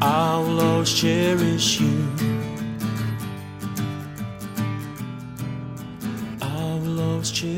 I'll 0.00 0.60
always 0.60 0.92
cherish 0.92 1.80
you. 1.80 2.08
I 6.42 6.78
will 6.82 7.00
always 7.00 7.30
cherish 7.30 7.53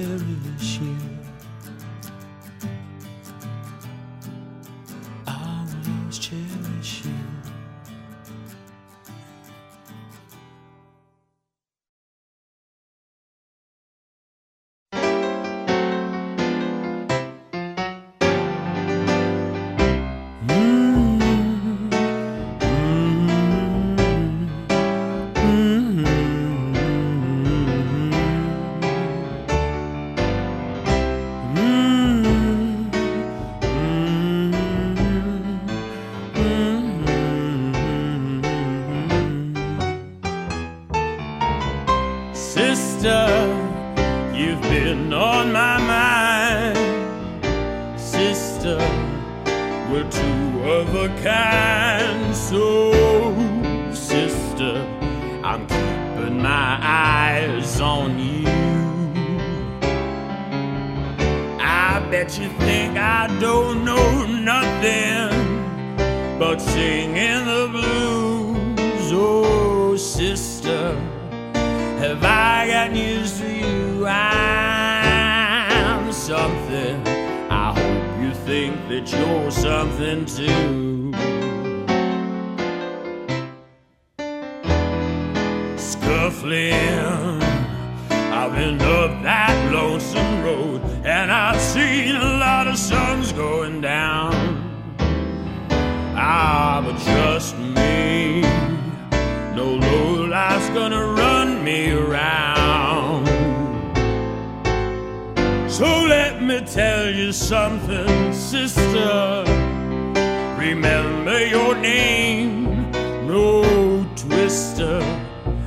Remember 110.58 111.46
your 111.46 111.76
name, 111.76 112.90
no 113.26 114.04
twister. 114.16 115.00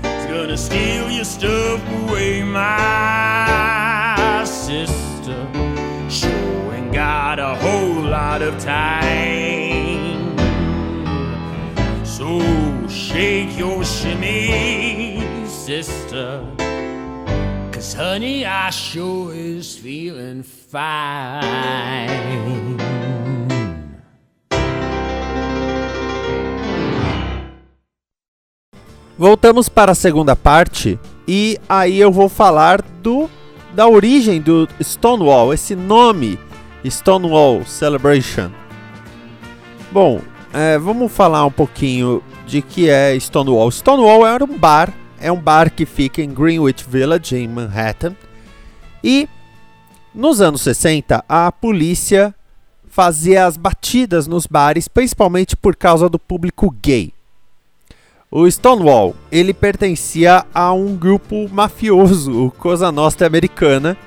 It's 0.03 0.25
gonna 0.25 0.57
steal 0.57 1.09
your 1.09 1.23
stuff 1.23 1.81
away, 2.01 2.43
my 2.43 4.43
sister. 4.45 5.47
Sure 6.09 6.73
ain't 6.73 6.91
got 6.91 7.39
a 7.39 7.55
whole 7.55 8.01
lot 8.01 8.41
of 8.41 8.59
time. 8.59 10.35
So 12.05 12.41
shake 12.87 13.57
your 13.57 13.85
shimmy, 13.85 15.23
sister. 15.47 16.45
Cause 17.71 17.93
honey, 17.93 18.45
I 18.45 18.69
sure 18.71 19.33
is 19.33 19.77
feeling 19.77 20.43
fine. 20.43 21.47
Voltamos 29.19 29.67
para 29.67 29.91
a 29.91 29.95
segunda 29.95 30.33
parte 30.33 30.97
e 31.27 31.59
aí 31.67 31.99
eu 31.99 32.09
vou 32.09 32.29
falar 32.29 32.81
do 32.81 33.29
da 33.73 33.85
origem 33.85 34.39
do 34.39 34.65
Stonewall, 34.81 35.53
esse 35.53 35.75
nome 35.75 36.39
Stonewall 36.85 37.65
Celebration. 37.65 38.49
Bom, 39.91 40.21
é, 40.53 40.79
vamos 40.79 41.11
falar 41.11 41.45
um 41.45 41.51
pouquinho 41.51 42.23
de 42.47 42.61
que 42.61 42.89
é 42.89 43.13
Stonewall. 43.19 43.69
Stonewall 43.69 44.25
era 44.25 44.45
um 44.45 44.57
bar, 44.57 44.93
é 45.19 45.29
um 45.29 45.41
bar 45.41 45.69
que 45.69 45.85
fica 45.85 46.21
em 46.21 46.33
Greenwich 46.33 46.85
Village, 46.87 47.35
em 47.35 47.45
Manhattan. 47.49 48.15
E 49.03 49.27
nos 50.15 50.39
anos 50.39 50.61
60, 50.61 51.25
a 51.27 51.51
polícia 51.51 52.33
fazia 52.87 53.45
as 53.45 53.57
batidas 53.57 54.27
nos 54.27 54.47
bares, 54.47 54.87
principalmente 54.87 55.57
por 55.57 55.75
causa 55.75 56.07
do 56.07 56.17
público 56.17 56.73
gay. 56.81 57.11
O 58.31 58.45
Stonewall, 58.45 59.15
ele 59.31 59.55
pertencia 59.55 60.45
a 60.53 60.71
um 60.71 60.95
grupo 60.95 61.49
mafioso, 61.49 62.45
o 62.45 62.51
Cosa 62.51 62.91
Nostra 62.91 63.25
Americana. 63.25 63.97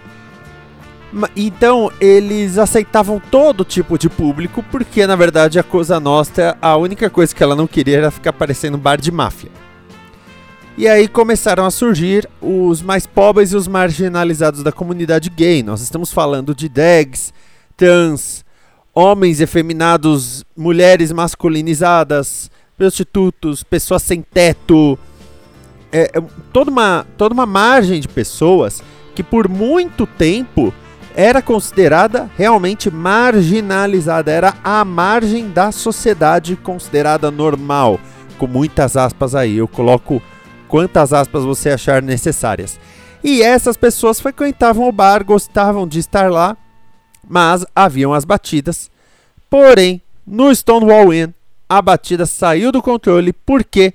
Então, 1.35 1.91
eles 2.01 2.57
aceitavam 2.57 3.19
todo 3.19 3.65
tipo 3.65 3.99
de 3.99 4.09
público, 4.09 4.63
porque 4.71 5.09
na 5.09 5.17
verdade 5.17 5.59
a 5.59 5.65
Cosa 5.65 5.99
Nostra, 5.99 6.57
a 6.63 6.77
única 6.77 7.11
coisa 7.11 7.35
que 7.35 7.43
ela 7.43 7.57
não 7.57 7.67
queria 7.67 7.99
era 7.99 8.11
ficar 8.13 8.33
parecendo 8.33 8.77
um 8.77 8.81
bar 8.81 9.01
de 9.01 9.11
máfia. 9.11 9.51
E 10.79 10.87
aí 10.87 11.09
começaram 11.09 11.67
a 11.67 11.71
surgir 11.73 12.29
os 12.41 12.81
mais 12.81 13.09
pobres 13.09 13.51
e 13.51 13.57
os 13.57 13.67
marginalizados 13.67 14.63
da 14.63 14.71
comunidade 14.71 15.31
gay. 15.31 15.65
Nós 15.65 15.83
estamos 15.83 16.13
falando 16.13 16.55
de 16.55 16.69
drags, 16.69 17.35
trans, 17.77 18.45
homens 18.95 19.41
efeminados, 19.41 20.45
mulheres 20.57 21.11
masculinizadas, 21.11 22.52
prostitutos, 22.83 23.62
pessoas 23.62 24.03
sem 24.03 24.23
teto, 24.23 24.99
é, 25.92 26.11
é, 26.14 26.23
toda, 26.53 26.68
uma, 26.68 27.07
toda 27.16 27.33
uma 27.33 27.47
margem 27.47 28.01
de 28.01 28.09
pessoas 28.09 28.83
que 29.14 29.23
por 29.23 29.49
muito 29.49 30.05
tempo 30.05 30.75
era 31.14 31.40
considerada 31.40 32.29
realmente 32.37 32.90
marginalizada, 32.90 34.33
era 34.33 34.55
a 34.64 34.85
margem 34.85 35.49
da 35.49 35.71
sociedade 35.71 36.57
considerada 36.57 37.31
normal, 37.31 38.01
com 38.37 38.49
muitas 38.49 38.97
aspas 38.97 39.37
aí, 39.37 39.59
eu 39.59 39.68
coloco 39.68 40.21
quantas 40.66 41.12
aspas 41.12 41.45
você 41.45 41.71
achar 41.71 42.03
necessárias. 42.03 42.81
E 43.23 43.42
essas 43.42 43.77
pessoas 43.77 44.18
frequentavam 44.18 44.88
o 44.88 44.92
bar, 44.92 45.23
gostavam 45.23 45.87
de 45.87 46.01
estar 46.01 46.33
lá, 46.33 46.57
mas 47.29 47.64
haviam 47.77 48.12
as 48.12 48.25
batidas. 48.25 48.90
Porém, 49.49 50.03
no 50.27 50.53
Stonewall 50.53 51.14
Inn, 51.14 51.33
a 51.73 51.81
batida 51.81 52.27
saiu 52.27 52.71
do 52.71 52.83
controle 52.83 53.33
porque 53.33 53.95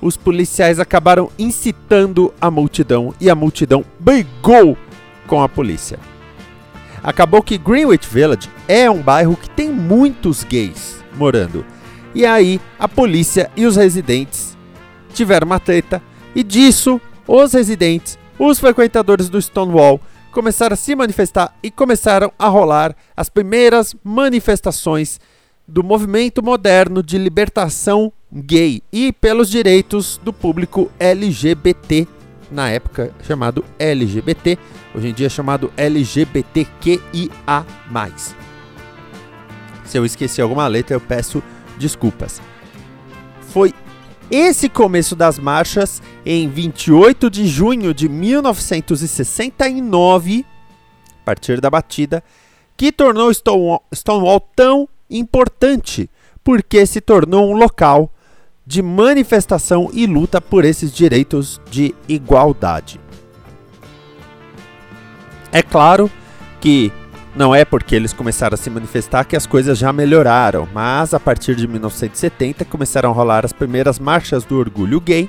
os 0.00 0.16
policiais 0.16 0.78
acabaram 0.78 1.28
incitando 1.36 2.32
a 2.40 2.52
multidão 2.52 3.12
e 3.20 3.28
a 3.28 3.34
multidão 3.34 3.84
brigou 3.98 4.78
com 5.26 5.42
a 5.42 5.48
polícia. 5.48 5.98
Acabou 7.02 7.42
que 7.42 7.58
Greenwich 7.58 8.08
Village 8.08 8.48
é 8.68 8.88
um 8.88 9.02
bairro 9.02 9.36
que 9.36 9.50
tem 9.50 9.72
muitos 9.72 10.44
gays 10.44 11.02
morando. 11.16 11.66
E 12.14 12.24
aí 12.24 12.60
a 12.78 12.86
polícia 12.86 13.50
e 13.56 13.66
os 13.66 13.74
residentes 13.74 14.56
tiveram 15.12 15.46
uma 15.46 15.58
treta 15.58 16.00
e 16.32 16.44
disso 16.44 17.00
os 17.26 17.54
residentes, 17.54 18.16
os 18.38 18.60
frequentadores 18.60 19.28
do 19.28 19.42
Stonewall 19.42 20.00
começaram 20.30 20.74
a 20.74 20.76
se 20.76 20.94
manifestar 20.94 21.52
e 21.60 21.72
começaram 21.72 22.32
a 22.38 22.46
rolar 22.46 22.94
as 23.16 23.28
primeiras 23.28 23.96
manifestações 24.04 25.18
do 25.66 25.82
movimento 25.82 26.40
moderno 26.42 27.02
de 27.02 27.16
libertação 27.18 28.12
gay 28.32 28.80
e 28.92 29.12
pelos 29.12 29.50
direitos 29.50 30.20
do 30.22 30.32
público 30.32 30.88
LGBT, 30.98 32.06
na 32.50 32.70
época 32.70 33.12
chamado 33.22 33.62
LGBT, 33.78 34.58
hoje 34.94 35.08
em 35.08 35.12
dia 35.12 35.28
chamado 35.28 35.70
LGBTQIA+. 35.76 37.66
Se 39.84 39.98
eu 39.98 40.04
esqueci 40.04 40.40
alguma 40.40 40.68
letra, 40.68 40.94
eu 40.94 41.00
peço 41.00 41.42
desculpas. 41.78 42.40
Foi 43.40 43.74
esse 44.30 44.68
começo 44.68 45.16
das 45.16 45.38
marchas 45.38 46.02
em 46.24 46.48
28 46.48 47.30
de 47.30 47.46
junho 47.46 47.94
de 47.94 48.08
1969, 48.08 50.44
a 51.10 51.24
partir 51.24 51.60
da 51.60 51.70
batida, 51.70 52.24
que 52.76 52.92
tornou 52.92 53.32
Stonewall, 53.32 53.82
Stonewall 53.92 54.40
tão 54.54 54.88
importante, 55.10 56.10
porque 56.42 56.84
se 56.86 57.00
tornou 57.00 57.50
um 57.50 57.56
local 57.56 58.12
de 58.66 58.82
manifestação 58.82 59.90
e 59.92 60.06
luta 60.06 60.40
por 60.40 60.64
esses 60.64 60.92
direitos 60.92 61.60
de 61.70 61.94
igualdade. 62.08 63.00
É 65.52 65.62
claro 65.62 66.10
que 66.60 66.92
não 67.36 67.54
é 67.54 67.64
porque 67.64 67.94
eles 67.94 68.12
começaram 68.12 68.54
a 68.54 68.56
se 68.56 68.70
manifestar 68.70 69.24
que 69.24 69.36
as 69.36 69.46
coisas 69.46 69.78
já 69.78 69.92
melhoraram, 69.92 70.66
mas 70.72 71.14
a 71.14 71.20
partir 71.20 71.54
de 71.54 71.68
1970 71.68 72.64
começaram 72.64 73.10
a 73.10 73.12
rolar 73.12 73.44
as 73.44 73.52
primeiras 73.52 73.98
marchas 73.98 74.42
do 74.42 74.58
orgulho 74.58 75.00
gay, 75.00 75.28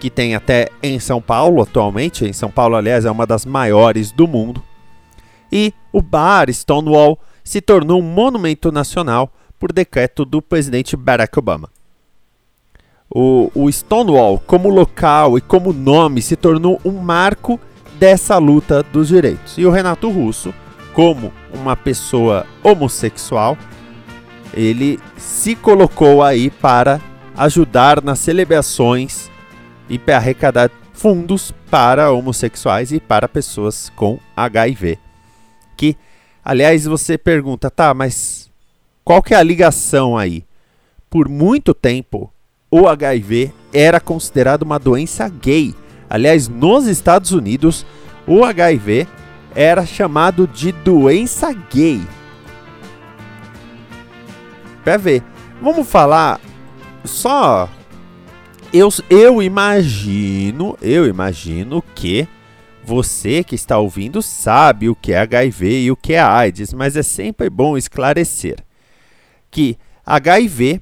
que 0.00 0.10
tem 0.10 0.34
até 0.34 0.68
em 0.82 0.98
São 0.98 1.22
Paulo 1.22 1.62
atualmente. 1.62 2.24
Em 2.24 2.32
São 2.32 2.50
Paulo, 2.50 2.76
aliás, 2.76 3.04
é 3.04 3.10
uma 3.10 3.26
das 3.26 3.46
maiores 3.46 4.10
do 4.10 4.26
mundo. 4.26 4.62
E 5.50 5.72
o 5.92 6.02
bar 6.02 6.50
Stonewall 6.50 7.18
se 7.48 7.62
tornou 7.62 8.00
um 8.00 8.02
monumento 8.02 8.70
nacional 8.70 9.32
por 9.58 9.72
decreto 9.72 10.22
do 10.26 10.42
presidente 10.42 10.94
Barack 10.94 11.38
Obama. 11.38 11.70
o, 13.08 13.50
o 13.54 13.72
Stonewall, 13.72 14.38
como 14.38 14.68
local 14.68 15.38
e 15.38 15.40
como 15.40 15.72
nome, 15.72 16.20
se 16.20 16.36
tornou 16.36 16.78
um 16.84 16.92
marco 16.92 17.58
dessa 17.98 18.36
luta 18.36 18.82
dos 18.82 19.08
direitos. 19.08 19.56
E 19.56 19.64
o 19.64 19.70
Renato 19.70 20.10
Russo, 20.10 20.52
como 20.92 21.32
uma 21.54 21.74
pessoa 21.74 22.46
homossexual, 22.62 23.56
ele 24.52 25.00
se 25.16 25.56
colocou 25.56 26.22
aí 26.22 26.50
para 26.50 27.00
ajudar 27.34 28.04
nas 28.04 28.18
celebrações 28.18 29.30
e 29.88 29.98
para 29.98 30.18
arrecadar 30.18 30.70
fundos 30.92 31.50
para 31.70 32.12
homossexuais 32.12 32.92
e 32.92 33.00
para 33.00 33.26
pessoas 33.26 33.90
com 33.96 34.18
HIV. 34.36 35.07
Aliás, 36.48 36.86
você 36.86 37.18
pergunta, 37.18 37.70
tá, 37.70 37.92
mas 37.92 38.50
qual 39.04 39.22
que 39.22 39.34
é 39.34 39.36
a 39.36 39.42
ligação 39.42 40.16
aí? 40.16 40.46
Por 41.10 41.28
muito 41.28 41.74
tempo, 41.74 42.32
o 42.70 42.88
HIV 42.88 43.52
era 43.70 44.00
considerado 44.00 44.62
uma 44.62 44.78
doença 44.78 45.28
gay. 45.28 45.74
Aliás, 46.08 46.48
nos 46.48 46.86
Estados 46.86 47.32
Unidos, 47.32 47.84
o 48.26 48.46
HIV 48.46 49.06
era 49.54 49.84
chamado 49.84 50.46
de 50.46 50.72
doença 50.72 51.52
gay. 51.52 52.00
Pra 54.82 54.96
ver. 54.96 55.22
Vamos 55.60 55.86
falar 55.86 56.40
só. 57.04 57.68
Eu, 58.72 58.88
eu 59.10 59.42
imagino, 59.42 60.78
eu 60.80 61.06
imagino 61.06 61.84
que 61.94 62.26
você 62.88 63.44
que 63.44 63.54
está 63.54 63.76
ouvindo 63.76 64.22
sabe 64.22 64.88
o 64.88 64.96
que 64.96 65.12
é 65.12 65.18
HIV 65.18 65.82
e 65.82 65.90
o 65.90 65.96
que 65.96 66.14
é 66.14 66.20
AIDS, 66.20 66.72
mas 66.72 66.96
é 66.96 67.02
sempre 67.02 67.50
bom 67.50 67.76
esclarecer 67.76 68.56
que 69.50 69.76
HIV, 70.06 70.80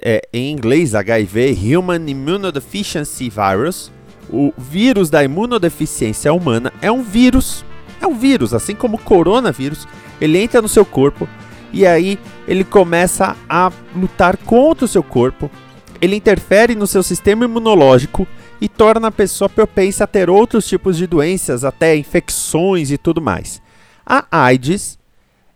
é, 0.00 0.22
em 0.32 0.52
inglês 0.52 0.94
HIV, 0.94 1.58
Human 1.60 2.08
Immunodeficiency 2.08 3.28
Virus, 3.28 3.90
o 4.30 4.52
vírus 4.56 5.10
da 5.10 5.24
imunodeficiência 5.24 6.32
humana 6.32 6.72
é 6.80 6.90
um 6.90 7.02
vírus, 7.02 7.64
é 8.00 8.06
um 8.06 8.16
vírus, 8.16 8.54
assim 8.54 8.74
como 8.76 8.96
o 8.96 9.00
coronavírus, 9.00 9.88
ele 10.20 10.38
entra 10.38 10.62
no 10.62 10.68
seu 10.68 10.84
corpo 10.84 11.28
e 11.72 11.84
aí 11.84 12.16
ele 12.46 12.62
começa 12.62 13.36
a 13.48 13.72
lutar 13.94 14.36
contra 14.36 14.84
o 14.84 14.88
seu 14.88 15.02
corpo, 15.02 15.50
ele 16.00 16.14
interfere 16.14 16.76
no 16.76 16.86
seu 16.86 17.02
sistema 17.02 17.44
imunológico 17.44 18.26
e 18.62 18.68
torna 18.68 19.08
a 19.08 19.10
pessoa 19.10 19.48
propensa 19.48 20.04
a 20.04 20.06
ter 20.06 20.30
outros 20.30 20.68
tipos 20.68 20.96
de 20.96 21.04
doenças, 21.04 21.64
até 21.64 21.96
infecções 21.96 22.92
e 22.92 22.96
tudo 22.96 23.20
mais. 23.20 23.60
A 24.06 24.24
AIDS, 24.30 25.00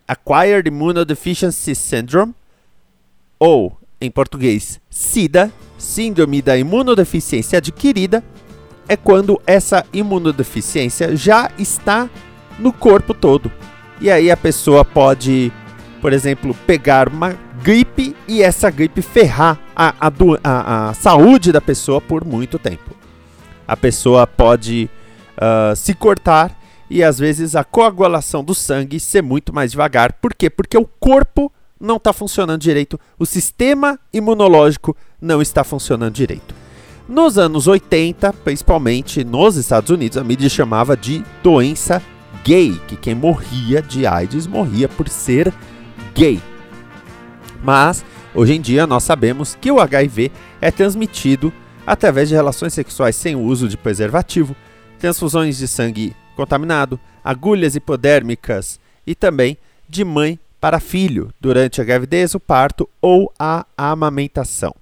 Acquired 0.08 0.68
Immunodeficiency 0.68 1.76
Syndrome, 1.76 2.34
ou 3.38 3.78
em 4.00 4.10
português, 4.10 4.80
SIDA, 4.90 5.52
Síndrome 5.78 6.42
da 6.42 6.58
Imunodeficiência 6.58 7.58
Adquirida, 7.58 8.24
é 8.88 8.96
quando 8.96 9.40
essa 9.46 9.86
imunodeficiência 9.92 11.14
já 11.14 11.48
está 11.56 12.10
no 12.58 12.72
corpo 12.72 13.14
todo. 13.14 13.52
E 14.00 14.10
aí 14.10 14.32
a 14.32 14.36
pessoa 14.36 14.84
pode, 14.84 15.52
por 16.00 16.12
exemplo, 16.12 16.52
pegar 16.66 17.08
uma 17.08 17.38
gripe 17.62 18.16
e 18.26 18.42
essa 18.42 18.68
gripe 18.68 19.00
ferrar 19.00 19.60
a, 19.76 19.94
a, 20.00 20.12
a, 20.42 20.88
a 20.88 20.94
saúde 20.94 21.52
da 21.52 21.60
pessoa 21.60 22.00
por 22.00 22.24
muito 22.24 22.58
tempo. 22.58 22.95
A 23.66 23.76
pessoa 23.76 24.26
pode 24.26 24.88
uh, 25.36 25.74
se 25.74 25.94
cortar 25.94 26.56
e 26.88 27.02
às 27.02 27.18
vezes 27.18 27.56
a 27.56 27.64
coagulação 27.64 28.44
do 28.44 28.54
sangue 28.54 29.00
ser 29.00 29.22
muito 29.22 29.54
mais 29.54 29.72
devagar. 29.72 30.12
Por 30.14 30.34
quê? 30.34 30.48
Porque 30.48 30.78
o 30.78 30.86
corpo 30.86 31.52
não 31.80 31.96
está 31.96 32.12
funcionando 32.12 32.60
direito, 32.60 32.98
o 33.18 33.26
sistema 33.26 33.98
imunológico 34.12 34.96
não 35.20 35.42
está 35.42 35.62
funcionando 35.62 36.14
direito. 36.14 36.54
Nos 37.08 37.38
anos 37.38 37.66
80, 37.66 38.32
principalmente 38.32 39.22
nos 39.22 39.56
Estados 39.56 39.90
Unidos, 39.90 40.18
a 40.18 40.24
mídia 40.24 40.48
chamava 40.48 40.96
de 40.96 41.22
doença 41.42 42.02
gay, 42.44 42.80
que 42.88 42.96
quem 42.96 43.14
morria 43.14 43.80
de 43.82 44.06
AIDS 44.06 44.46
morria 44.46 44.88
por 44.88 45.08
ser 45.08 45.52
gay. 46.14 46.40
Mas 47.62 48.04
hoje 48.34 48.54
em 48.54 48.60
dia 48.60 48.86
nós 48.86 49.04
sabemos 49.04 49.56
que 49.60 49.70
o 49.70 49.80
HIV 49.80 50.32
é 50.60 50.70
transmitido 50.70 51.52
através 51.86 52.28
de 52.28 52.34
relações 52.34 52.74
sexuais 52.74 53.14
sem 53.14 53.36
o 53.36 53.42
uso 53.42 53.68
de 53.68 53.76
preservativo, 53.76 54.56
transfusões 54.98 55.56
de 55.56 55.68
sangue 55.68 56.14
contaminado, 56.34 56.98
agulhas 57.24 57.76
hipodérmicas 57.76 58.80
e 59.06 59.14
também 59.14 59.56
de 59.88 60.04
mãe 60.04 60.38
para 60.60 60.80
filho 60.80 61.32
durante 61.40 61.80
a 61.80 61.84
gravidez, 61.84 62.34
o 62.34 62.40
parto 62.40 62.88
ou 63.00 63.32
a 63.38 63.64
amamentação. 63.76 64.74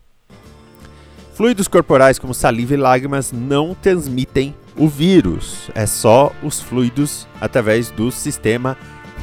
Fluidos 1.34 1.68
corporais 1.68 2.18
como 2.18 2.32
saliva 2.32 2.74
e 2.74 2.76
lágrimas 2.76 3.32
não 3.32 3.74
transmitem 3.74 4.54
o 4.76 4.88
vírus, 4.88 5.70
é 5.74 5.84
só 5.84 6.32
os 6.42 6.60
fluidos 6.60 7.26
através 7.40 7.90
do 7.90 8.10
sistema 8.10 8.76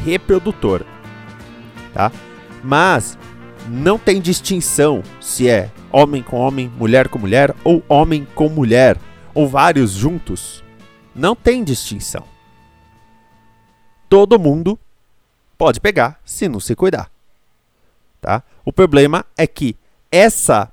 reprodutor. 0.03 0.83
Tá? 1.93 2.11
Mas 2.63 3.17
não 3.67 3.97
tem 3.97 4.19
distinção 4.19 5.03
se 5.19 5.49
é 5.49 5.71
homem 5.91 6.23
com 6.23 6.37
homem, 6.37 6.71
mulher 6.77 7.07
com 7.07 7.19
mulher 7.19 7.55
ou 7.63 7.83
homem 7.87 8.27
com 8.35 8.49
mulher 8.49 8.97
ou 9.33 9.47
vários 9.47 9.91
juntos. 9.91 10.63
Não 11.15 11.35
tem 11.35 11.63
distinção. 11.63 12.23
Todo 14.09 14.39
mundo 14.39 14.79
pode 15.57 15.79
pegar 15.79 16.19
se 16.25 16.47
não 16.49 16.59
se 16.59 16.75
cuidar. 16.75 17.09
Tá? 18.19 18.43
O 18.63 18.71
problema 18.71 19.25
é 19.37 19.47
que 19.47 19.75
essa 20.11 20.71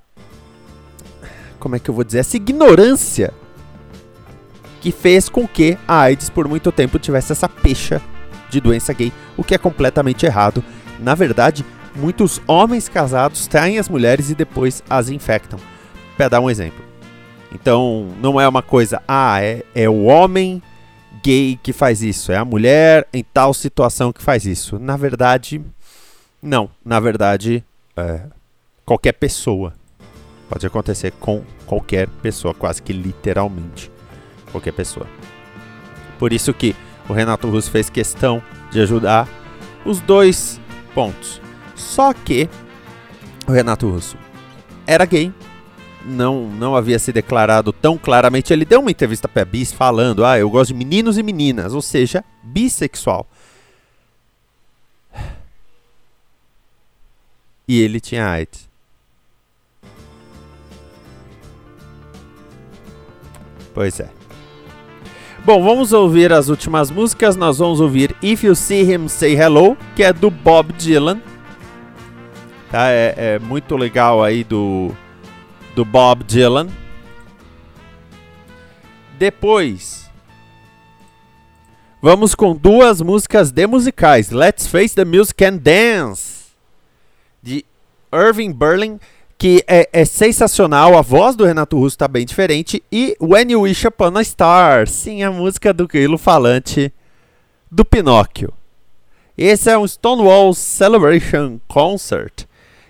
como 1.58 1.76
é 1.76 1.78
que 1.78 1.90
eu 1.90 1.94
vou 1.94 2.04
dizer, 2.04 2.18
essa 2.18 2.36
ignorância 2.36 3.32
que 4.80 4.92
fez 4.92 5.28
com 5.28 5.46
que 5.46 5.76
a 5.86 6.00
AIDS 6.02 6.30
por 6.30 6.46
muito 6.46 6.70
tempo 6.70 6.98
tivesse 6.98 7.32
essa 7.32 7.48
pecha 7.48 8.00
de 8.48 8.60
doença 8.60 8.92
gay, 8.92 9.12
o 9.36 9.44
que 9.44 9.54
é 9.54 9.58
completamente 9.58 10.24
errado. 10.24 10.62
Na 10.98 11.14
verdade, 11.14 11.64
muitos 11.98 12.40
homens 12.46 12.88
casados 12.88 13.46
traem 13.46 13.78
as 13.78 13.88
mulheres 13.88 14.30
e 14.30 14.34
depois 14.34 14.82
as 14.88 15.08
infectam. 15.08 15.58
Para 16.16 16.28
dar 16.28 16.40
um 16.40 16.50
exemplo. 16.50 16.84
Então, 17.52 18.08
não 18.20 18.40
é 18.40 18.46
uma 18.46 18.62
coisa, 18.62 19.02
ah, 19.06 19.42
é, 19.42 19.62
é 19.74 19.88
o 19.88 20.04
homem 20.04 20.62
gay 21.22 21.58
que 21.62 21.72
faz 21.72 22.02
isso, 22.02 22.30
é 22.30 22.36
a 22.36 22.44
mulher 22.44 23.06
em 23.12 23.24
tal 23.24 23.54
situação 23.54 24.12
que 24.12 24.22
faz 24.22 24.44
isso. 24.44 24.78
Na 24.78 24.96
verdade, 24.96 25.60
não. 26.42 26.70
Na 26.84 27.00
verdade, 27.00 27.64
é, 27.96 28.22
qualquer 28.84 29.12
pessoa 29.12 29.72
Pode 30.48 30.66
acontecer 30.66 31.12
com 31.20 31.44
qualquer 31.66 32.08
pessoa, 32.22 32.54
quase 32.54 32.82
que 32.82 32.92
literalmente 32.92 33.90
qualquer 34.50 34.72
pessoa. 34.72 35.06
Por 36.18 36.32
isso 36.32 36.54
que 36.54 36.74
o 37.08 37.12
Renato 37.12 37.48
Russo 37.48 37.70
fez 37.70 37.90
questão 37.90 38.42
de 38.70 38.80
ajudar 38.80 39.28
os 39.84 40.00
dois 40.00 40.58
pontos. 40.94 41.40
Só 41.78 42.12
que 42.12 42.48
o 43.46 43.52
Renato 43.52 43.88
Russo 43.88 44.16
era 44.86 45.04
gay, 45.04 45.32
não, 46.04 46.48
não 46.48 46.74
havia 46.74 46.98
se 46.98 47.12
declarado 47.12 47.72
tão 47.72 47.96
claramente. 47.96 48.52
Ele 48.52 48.64
deu 48.64 48.80
uma 48.80 48.90
entrevista 48.90 49.28
para 49.28 49.44
Bis 49.44 49.72
falando: 49.72 50.24
Ah, 50.24 50.38
eu 50.38 50.50
gosto 50.50 50.68
de 50.68 50.74
meninos 50.74 51.18
e 51.18 51.22
meninas, 51.22 51.74
ou 51.74 51.82
seja, 51.82 52.24
bissexual. 52.42 53.26
E 57.66 57.80
ele 57.80 58.00
tinha 58.00 58.26
AIDS. 58.26 58.66
Pois 63.74 64.00
é. 64.00 64.10
Bom, 65.44 65.62
vamos 65.62 65.92
ouvir 65.92 66.32
as 66.32 66.48
últimas 66.48 66.90
músicas. 66.90 67.36
Nós 67.36 67.58
vamos 67.58 67.80
ouvir 67.80 68.16
If 68.22 68.42
You 68.42 68.54
See 68.54 68.82
Him 68.82 69.06
Say 69.06 69.34
Hello, 69.34 69.76
que 69.94 70.02
é 70.02 70.12
do 70.12 70.30
Bob 70.30 70.72
Dylan. 70.72 71.20
Tá? 72.70 72.90
É, 72.90 73.14
é 73.16 73.38
muito 73.38 73.76
legal 73.76 74.22
aí 74.22 74.44
do, 74.44 74.94
do 75.74 75.84
Bob 75.84 76.24
Dylan. 76.24 76.68
Depois, 79.18 80.10
vamos 82.00 82.34
com 82.34 82.54
duas 82.54 83.00
músicas 83.00 83.50
de 83.50 83.66
musicais. 83.66 84.30
Let's 84.30 84.66
Face 84.66 84.94
the 84.94 85.04
Music 85.04 85.44
and 85.44 85.56
Dance, 85.56 86.52
de 87.42 87.64
Irving 88.12 88.52
Berlin 88.52 88.98
que 89.38 89.64
é, 89.68 89.88
é, 89.92 90.04
sensacional. 90.04 90.98
A 90.98 91.00
voz 91.00 91.36
do 91.36 91.44
Renato 91.44 91.78
Russo 91.78 91.94
está 91.94 92.08
bem 92.08 92.26
diferente. 92.26 92.82
E 92.90 93.16
When 93.20 93.52
You 93.52 93.60
Wish 93.62 93.86
Upon 93.86 94.18
a 94.18 94.24
Star, 94.24 94.88
sim, 94.88 95.22
a 95.22 95.30
música 95.30 95.72
do 95.72 95.86
grilo 95.86 96.18
falante 96.18 96.92
do 97.70 97.84
Pinóquio. 97.84 98.52
Esse 99.36 99.70
é 99.70 99.78
um 99.78 99.86
Stonewall 99.86 100.52
Celebration 100.52 101.60
Concert. 101.68 102.47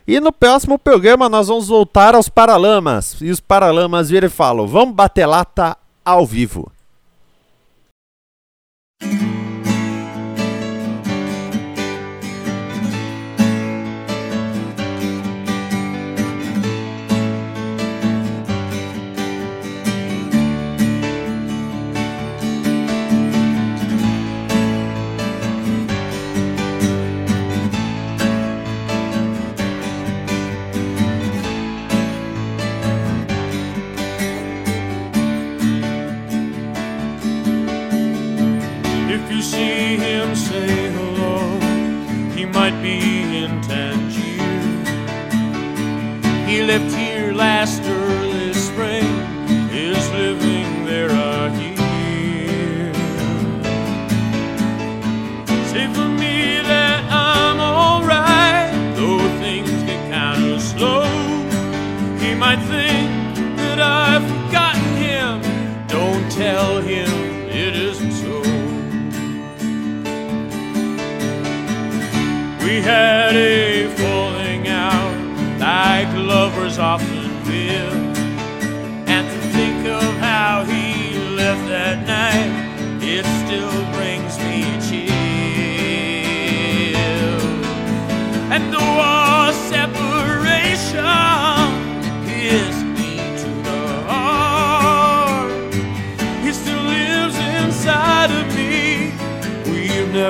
E 0.08 0.20
no 0.20 0.32
próximo 0.32 0.78
programa 0.78 1.28
nós 1.28 1.48
vamos 1.48 1.68
voltar 1.68 2.14
aos 2.14 2.30
Paralamas. 2.30 3.18
E 3.20 3.30
os 3.30 3.40
Paralamas 3.40 4.08
viram 4.08 4.26
e 4.26 4.30
falam: 4.30 4.66
vamos 4.66 4.94
bater 4.94 5.26
lata 5.26 5.76
ao 6.02 6.24
vivo. 6.24 6.72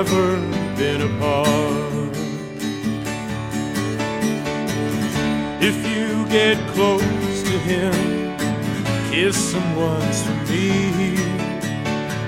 never 0.03 0.37
been 0.77 1.01
apart. 1.01 2.15
If 5.61 5.75
you 5.91 6.25
get 6.29 6.57
close 6.73 7.43
to 7.49 7.55
him, 7.71 7.93
kiss 9.11 9.35
someone 9.51 10.09
for 10.23 10.37
me. 10.49 11.17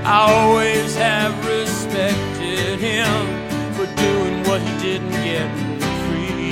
I 0.03 0.19
always 0.33 0.95
have 0.97 1.33
respected 1.47 2.77
him 2.89 3.21
for 3.75 3.87
doing 4.05 4.43
what 4.47 4.59
he 4.61 4.73
didn't 4.87 5.17
get 5.29 5.49
free. 6.03 6.51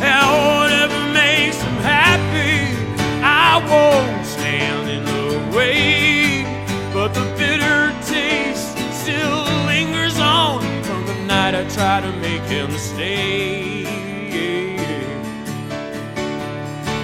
Whatever 0.00 1.00
makes 1.12 1.58
him 1.60 1.76
happy, 1.94 2.56
I 3.22 3.52
won't. 3.68 4.19
try 11.80 11.98
to 11.98 12.12
make 12.18 12.42
him 12.42 12.70
stay. 12.76 13.86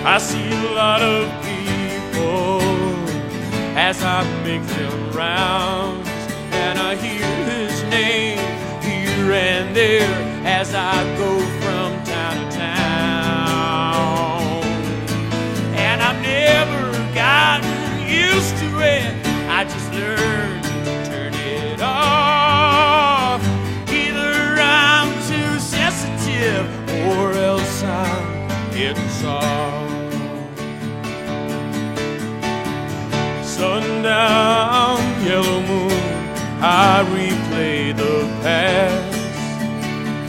I 0.04 0.18
see 0.18 0.52
a 0.52 0.72
lot 0.74 1.00
of 1.00 1.32
people 1.48 2.60
as 3.74 4.02
I 4.02 4.22
make 4.44 4.62
them 4.76 5.12
rounds, 5.12 6.10
and 6.52 6.78
I 6.78 6.94
hear 6.94 7.24
his 7.54 7.82
name 7.84 8.38
here 8.82 9.32
and 9.32 9.74
there 9.74 10.14
as 10.44 10.74
I 10.74 11.02
go 11.16 11.40
from 11.60 12.04
town 12.04 12.44
to 12.44 12.50
town. 12.58 14.62
And 15.86 16.02
I've 16.02 16.20
never 16.20 16.92
gotten 17.14 18.06
used 18.06 18.58
to 18.58 18.80
it, 18.94 19.14
I 19.48 19.64
just 19.64 19.90
learned. 19.94 20.35
getting 28.86 29.08
soft. 29.08 30.14
Sundown, 33.44 34.98
yellow 35.24 35.60
moon, 35.70 36.04
I 36.60 37.02
replay 37.16 37.96
the 37.96 38.16
past. 38.42 39.18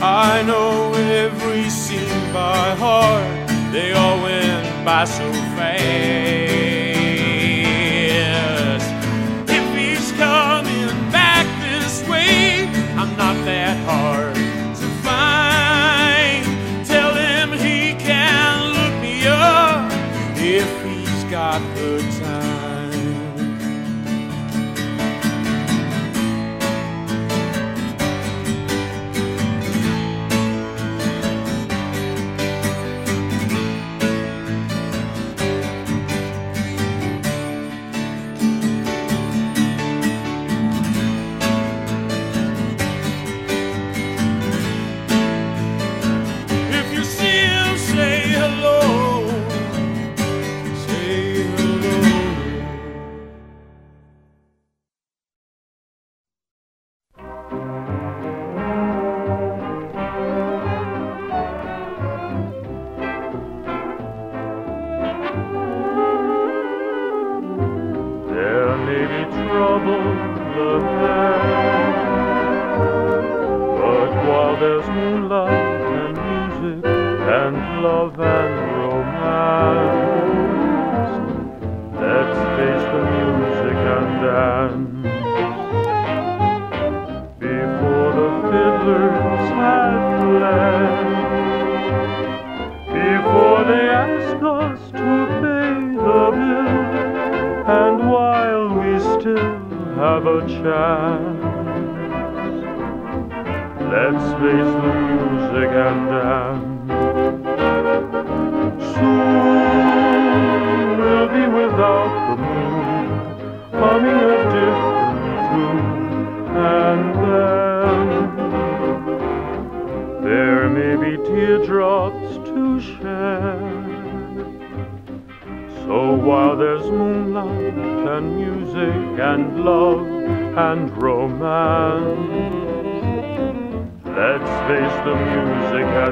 I 0.02 0.42
know 0.42 0.92
every 1.26 1.70
scene 1.70 2.32
by 2.32 2.74
heart, 2.82 3.48
they 3.70 3.92
all 3.92 4.20
went 4.24 4.84
by 4.84 5.04
so 5.04 5.47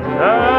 Ah. 0.09 0.56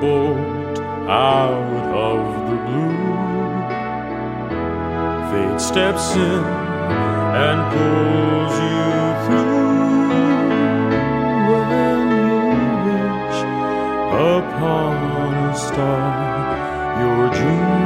boat 0.00 0.78
out 1.08 1.86
of 2.10 2.20
the 2.48 2.56
blue. 2.66 3.06
Fate 5.30 5.60
steps 5.60 6.14
in 6.14 6.44
and 7.44 7.58
pulls 7.72 8.54
you 8.70 8.90
through 9.24 10.08
when 11.50 12.06
you 12.28 12.40
reach 12.86 13.40
upon 14.36 14.94
a 15.34 15.56
star 15.56 16.26
your 17.00 17.30
dream. 17.34 17.85